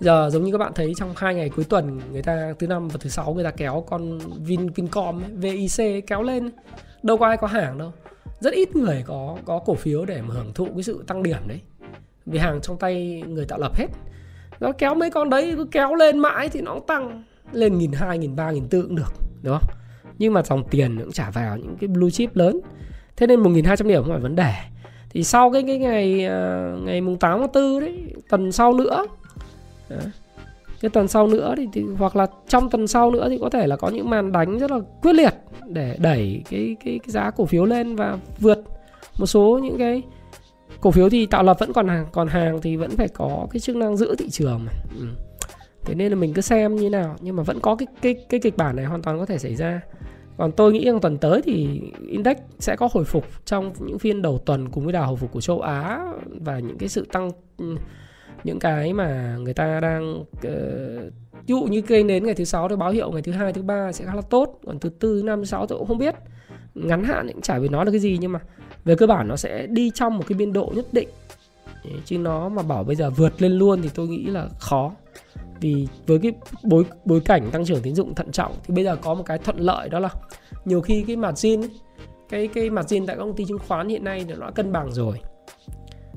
[0.00, 2.88] Giờ giống như các bạn thấy trong hai ngày cuối tuần người ta thứ năm
[2.88, 6.50] và thứ sáu người ta kéo con Vin Vincom ấy, VIC kéo lên.
[7.02, 7.92] Đâu có ai có hàng đâu.
[8.40, 11.38] Rất ít người có có cổ phiếu để mà hưởng thụ cái sự tăng điểm
[11.46, 11.60] đấy.
[12.26, 13.86] Vì hàng trong tay người tạo lập hết
[14.62, 17.22] nó kéo mấy con đấy cứ kéo lên mãi thì nó cũng tăng.
[17.52, 19.76] Lên nghìn hai nghìn ba nghìn tư cũng được đúng không?
[20.18, 22.60] Nhưng mà dòng tiền cũng trả vào những cái blue chip lớn.
[23.16, 24.52] Thế nên một nghìn hai trăm điểm không phải vấn đề.
[25.10, 29.06] Thì sau cái cái ngày ờ, ngày mùng 8 tháng 4 đấy tuần sau nữa
[30.82, 33.66] cái tuần sau nữa thì, thì hoặc là trong tuần sau nữa thì có thể
[33.66, 35.34] là có những màn đánh rất là quyết liệt
[35.66, 38.58] để đẩy cái cái, cái giá cổ phiếu lên và vượt
[39.18, 40.02] một số những cái
[40.82, 43.60] cổ phiếu thì tạo lập vẫn còn hàng còn hàng thì vẫn phải có cái
[43.60, 44.72] chức năng giữ thị trường mà.
[44.98, 45.06] Ừ.
[45.84, 48.40] thế nên là mình cứ xem như nào nhưng mà vẫn có cái cái cái
[48.40, 49.80] kịch bản này hoàn toàn có thể xảy ra
[50.36, 54.22] còn tôi nghĩ rằng tuần tới thì index sẽ có hồi phục trong những phiên
[54.22, 56.04] đầu tuần cùng với đà hồi phục của châu Á
[56.40, 57.76] và những cái sự tăng ừ,
[58.44, 62.68] những cái mà người ta đang uh, ví dụ như cây nến ngày thứ sáu
[62.68, 65.20] thì báo hiệu ngày thứ hai thứ ba sẽ khá là tốt còn thứ tư
[65.20, 66.14] thứ năm thứ sáu tôi cũng không biết
[66.74, 68.40] ngắn hạn cũng chả biết nói được cái gì nhưng mà
[68.84, 71.08] về cơ bản nó sẽ đi trong một cái biên độ nhất định.
[72.04, 74.92] Chứ nó mà bảo bây giờ vượt lên luôn thì tôi nghĩ là khó.
[75.60, 78.96] Vì với cái bối bối cảnh tăng trưởng tín dụng thận trọng thì bây giờ
[78.96, 80.08] có một cái thuận lợi đó là
[80.64, 81.70] nhiều khi cái margin ấy,
[82.28, 84.92] cái cái margin tại các công ty chứng khoán hiện nay nó đã cân bằng
[84.92, 85.20] rồi.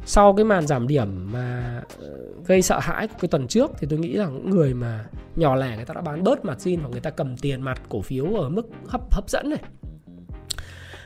[0.05, 3.87] Sau cái màn giảm điểm mà ờ, gây sợ hãi của cái tuần trước thì
[3.89, 6.89] tôi nghĩ là những người mà nhỏ lẻ người ta đã bán bớt margin hoặc
[6.89, 9.59] người ta cầm tiền mặt cổ phiếu ở mức hấp hấp dẫn này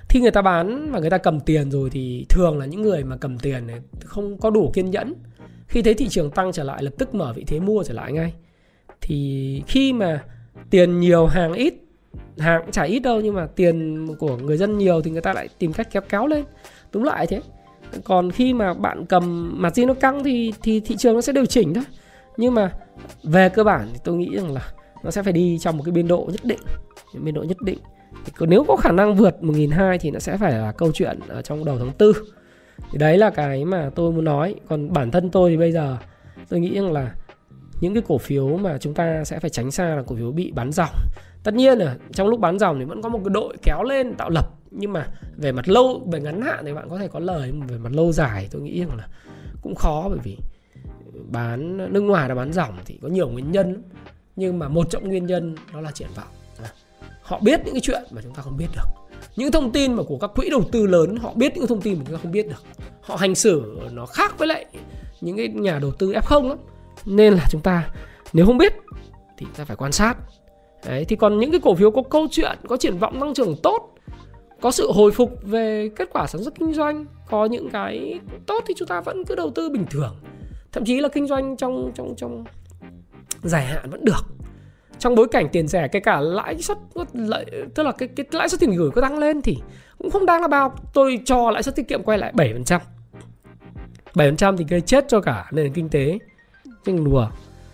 [0.09, 3.03] khi người ta bán và người ta cầm tiền rồi thì thường là những người
[3.03, 5.13] mà cầm tiền này không có đủ kiên nhẫn.
[5.67, 8.11] Khi thấy thị trường tăng trở lại, lập tức mở vị thế mua trở lại
[8.11, 8.33] ngay.
[9.01, 10.23] Thì khi mà
[10.69, 11.73] tiền nhiều, hàng ít,
[12.37, 15.33] hàng cũng chả ít đâu, nhưng mà tiền của người dân nhiều thì người ta
[15.33, 16.45] lại tìm cách kéo kéo lên.
[16.91, 17.41] Đúng lại thế?
[18.03, 21.33] Còn khi mà bạn cầm mặt gì nó căng thì thì thị trường nó sẽ
[21.33, 21.83] điều chỉnh thôi.
[22.37, 22.71] Nhưng mà
[23.23, 24.71] về cơ bản thì tôi nghĩ rằng là
[25.03, 26.59] nó sẽ phải đi trong một cái biên độ nhất định.
[27.23, 27.79] Biên độ nhất định
[28.25, 31.41] thì nếu có khả năng vượt 1.200 thì nó sẽ phải là câu chuyện ở
[31.41, 32.11] trong đầu tháng 4
[32.91, 34.55] thì đấy là cái mà tôi muốn nói.
[34.67, 35.97] Còn bản thân tôi thì bây giờ,
[36.49, 37.15] tôi nghĩ rằng là
[37.81, 40.51] những cái cổ phiếu mà chúng ta sẽ phải tránh xa là cổ phiếu bị
[40.51, 40.89] bán dòng.
[41.43, 44.13] Tất nhiên là trong lúc bán dòng thì vẫn có một cái đội kéo lên
[44.13, 44.45] tạo lập.
[44.71, 45.07] Nhưng mà
[45.37, 48.11] về mặt lâu, về ngắn hạn thì bạn có thể có lời về mặt lâu
[48.11, 49.07] dài tôi nghĩ rằng là
[49.61, 50.05] cũng khó.
[50.09, 50.37] Bởi vì
[51.31, 53.83] bán, nước ngoài là bán dòng thì có nhiều nguyên nhân
[54.35, 56.27] nhưng mà một trong nguyên nhân đó là triển vọng
[57.29, 59.17] họ biết những cái chuyện mà chúng ta không biết được.
[59.35, 61.97] Những thông tin mà của các quỹ đầu tư lớn họ biết những thông tin
[61.97, 62.63] mà chúng ta không biết được.
[63.01, 64.65] Họ hành xử nó khác với lại
[65.21, 66.57] những cái nhà đầu tư f0 lắm.
[67.05, 67.93] Nên là chúng ta
[68.33, 68.73] nếu không biết
[69.37, 70.17] thì ta phải quan sát.
[70.85, 73.55] Đấy, thì còn những cái cổ phiếu có câu chuyện có triển vọng tăng trưởng
[73.63, 73.95] tốt
[74.61, 78.63] có sự hồi phục về kết quả sản xuất kinh doanh có những cái tốt
[78.67, 80.15] thì chúng ta vẫn cứ đầu tư bình thường.
[80.71, 82.43] Thậm chí là kinh doanh trong trong trong
[83.43, 84.25] dài hạn vẫn được
[84.99, 86.77] trong bối cảnh tiền rẻ, kể cả lãi suất
[87.13, 87.45] lợi
[87.75, 89.57] tức là cái cái lãi suất tiền gửi có tăng lên thì
[89.97, 90.73] cũng không đáng là bao.
[90.93, 92.79] Tôi cho lãi suất tiết kiệm quay lại 7%
[94.13, 96.19] 7% thì gây chết cho cả nền kinh tế
[96.85, 97.27] chứ đùa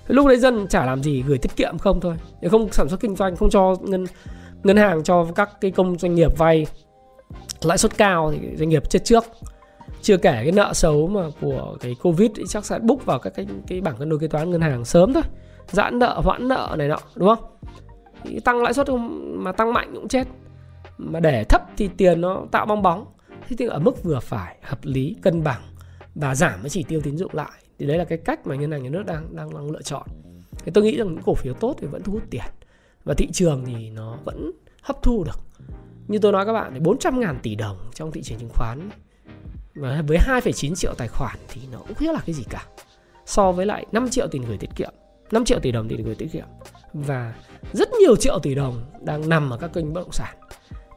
[0.07, 2.15] lúc đấy dân chả làm gì, gửi tiết kiệm không thôi.
[2.51, 4.05] Không sản xuất kinh doanh, không cho ngân
[4.63, 6.65] ngân hàng, cho các cái công doanh nghiệp vay
[7.61, 9.25] lãi suất cao thì doanh nghiệp chết trước.
[10.01, 13.33] Chưa kể cái nợ xấu mà của cái covid thì chắc sẽ búc vào các
[13.35, 15.23] cái cái bảng cân đối kế toán ngân hàng sớm thôi
[15.71, 17.45] giãn nợ hoãn nợ này nọ đúng không?
[18.23, 18.87] Thì tăng lãi suất
[19.33, 20.27] mà tăng mạnh cũng chết.
[20.97, 23.05] Mà để thấp thì tiền nó tạo bong bóng.
[23.47, 25.61] Thế thì ở mức vừa phải hợp lý cân bằng
[26.15, 27.51] và giảm cái chỉ tiêu tín dụng lại.
[27.79, 30.07] Thì đấy là cái cách mà ngân hàng nhà nước đang đang, đang lựa chọn.
[30.65, 32.45] Thì tôi nghĩ rằng những cổ phiếu tốt thì vẫn thu hút tiền.
[33.03, 34.51] Và thị trường thì nó vẫn
[34.81, 35.39] hấp thu được.
[36.07, 38.89] Như tôi nói các bạn 400 ngàn tỷ đồng trong thị trường chứng khoán
[39.75, 42.65] và với 2,9 triệu tài khoản thì nó cũng không là cái gì cả.
[43.25, 44.93] So với lại 5 triệu tiền gửi tiết kiệm.
[45.31, 46.45] 5 triệu tỷ đồng tiền gửi tiết kiệm.
[46.93, 47.35] Và
[47.73, 50.35] rất nhiều triệu tỷ đồng đang nằm ở các kênh bất động sản.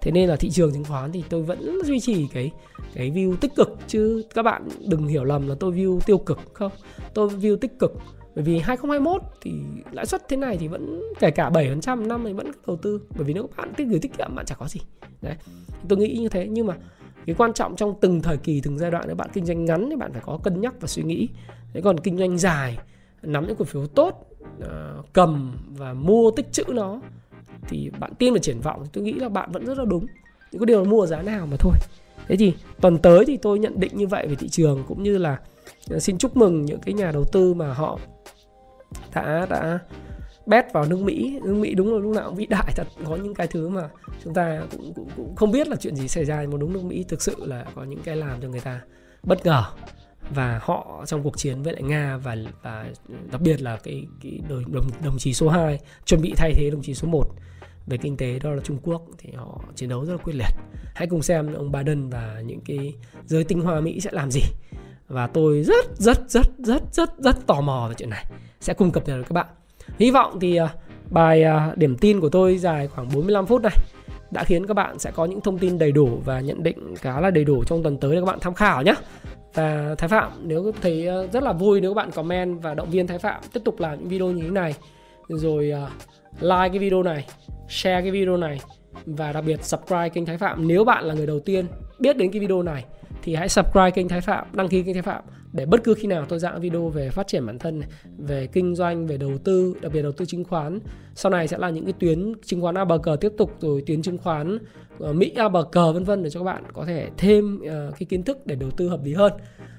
[0.01, 2.51] Thế nên là thị trường chứng khoán thì tôi vẫn duy trì cái
[2.95, 3.79] cái view tích cực.
[3.87, 6.73] Chứ các bạn đừng hiểu lầm là tôi view tiêu cực, không?
[7.15, 7.93] Tôi view tích cực.
[8.35, 9.53] Bởi vì 2021 thì
[9.93, 13.01] lãi suất thế này thì vẫn kể cả 7% năm thì vẫn đầu tư.
[13.17, 14.81] Bởi vì nếu các bạn tích gửi tiết kiệm, bạn chả có gì.
[15.23, 15.35] Đấy.
[15.89, 16.47] Tôi nghĩ như thế.
[16.51, 16.77] Nhưng mà
[17.27, 19.91] cái quan trọng trong từng thời kỳ, từng giai đoạn, nếu bạn kinh doanh ngắn
[19.91, 21.29] thì bạn phải có cân nhắc và suy nghĩ.
[21.73, 22.79] Thế còn kinh doanh dài
[23.23, 24.27] nắm những cổ phiếu tốt
[24.63, 24.69] uh,
[25.13, 27.01] cầm và mua tích chữ nó
[27.69, 30.07] thì bạn tin vào triển vọng thì tôi nghĩ là bạn vẫn rất là đúng.
[30.53, 31.73] Những cái điều là mua giá nào mà thôi.
[32.29, 35.19] Thế thì tuần tới thì tôi nhận định như vậy về thị trường cũng như
[35.19, 35.39] là
[35.91, 37.99] ờ, xin chúc mừng những cái nhà đầu tư mà họ
[39.15, 39.79] đã đã
[40.47, 41.41] bet vào nước Mỹ.
[41.45, 42.87] Nước Mỹ đúng là lúc nào cũng vĩ đại thật.
[43.05, 43.89] Có những cái thứ mà
[44.25, 46.85] chúng ta cũng, cũng, cũng không biết là chuyện gì xảy ra mà đúng nước
[46.85, 48.81] Mỹ thực sự là có những cái làm cho người ta
[49.23, 49.65] bất ngờ
[50.35, 52.87] và họ trong cuộc chiến với lại Nga và và
[53.33, 56.71] đặc biệt là cái cái đồng đồng, đồng chí số 2 chuẩn bị thay thế
[56.71, 57.25] đồng chí số 1
[57.87, 60.53] về kinh tế đó là Trung Quốc thì họ chiến đấu rất là quyết liệt.
[60.95, 62.95] Hãy cùng xem ông Biden và những cái
[63.27, 64.41] giới tinh hoa Mỹ sẽ làm gì.
[65.09, 68.25] Và tôi rất rất rất rất rất rất tò mò về chuyện này.
[68.61, 69.47] Sẽ cung cập nhật các bạn.
[69.99, 70.75] Hy vọng thì à,
[71.11, 73.77] bài à, điểm tin của tôi dài khoảng 45 phút này
[74.31, 77.21] đã khiến các bạn sẽ có những thông tin đầy đủ và nhận định khá
[77.21, 78.95] là đầy đủ trong tuần tới để các bạn tham khảo nhé.
[79.55, 82.91] Và Thái Phạm nếu thấy ờ, rất là vui nếu các bạn comment và động
[82.91, 84.75] viên Thái Phạm tiếp tục làm những video như thế này.
[85.29, 85.91] Rồi ờ,
[86.41, 87.27] like cái video này,
[87.69, 88.61] share cái video này
[89.07, 91.67] và đặc biệt subscribe kênh Thái Phạm nếu bạn là người đầu tiên
[91.99, 92.85] biết đến cái video này
[93.23, 96.07] thì hãy subscribe kênh Thái Phạm, đăng ký kênh Thái Phạm để bất cứ khi
[96.09, 97.89] nào tôi dạng video về phát triển bản thân này,
[98.19, 100.79] về kinh doanh, về đầu tư, đặc biệt đầu tư chứng khoán.
[101.15, 104.19] Sau này sẽ là những cái tuyến chứng khoán ABG tiếp tục rồi tuyến chứng
[104.19, 104.59] khoán
[105.05, 108.23] uh, Mỹ ABG vân vân để cho các bạn có thể thêm ờ, cái kiến
[108.23, 109.33] thức để đầu tư hợp lý hơn.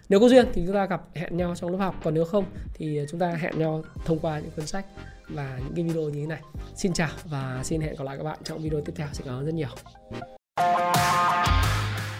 [0.09, 2.45] nếu có duyên thì chúng ta gặp hẹn nhau trong lớp học còn nếu không
[2.73, 4.85] thì chúng ta hẹn nhau thông qua những cuốn sách
[5.29, 6.41] và những cái video như thế này
[6.75, 9.35] xin chào và xin hẹn gặp lại các bạn trong video tiếp theo xin cảm
[9.35, 9.69] ơn rất nhiều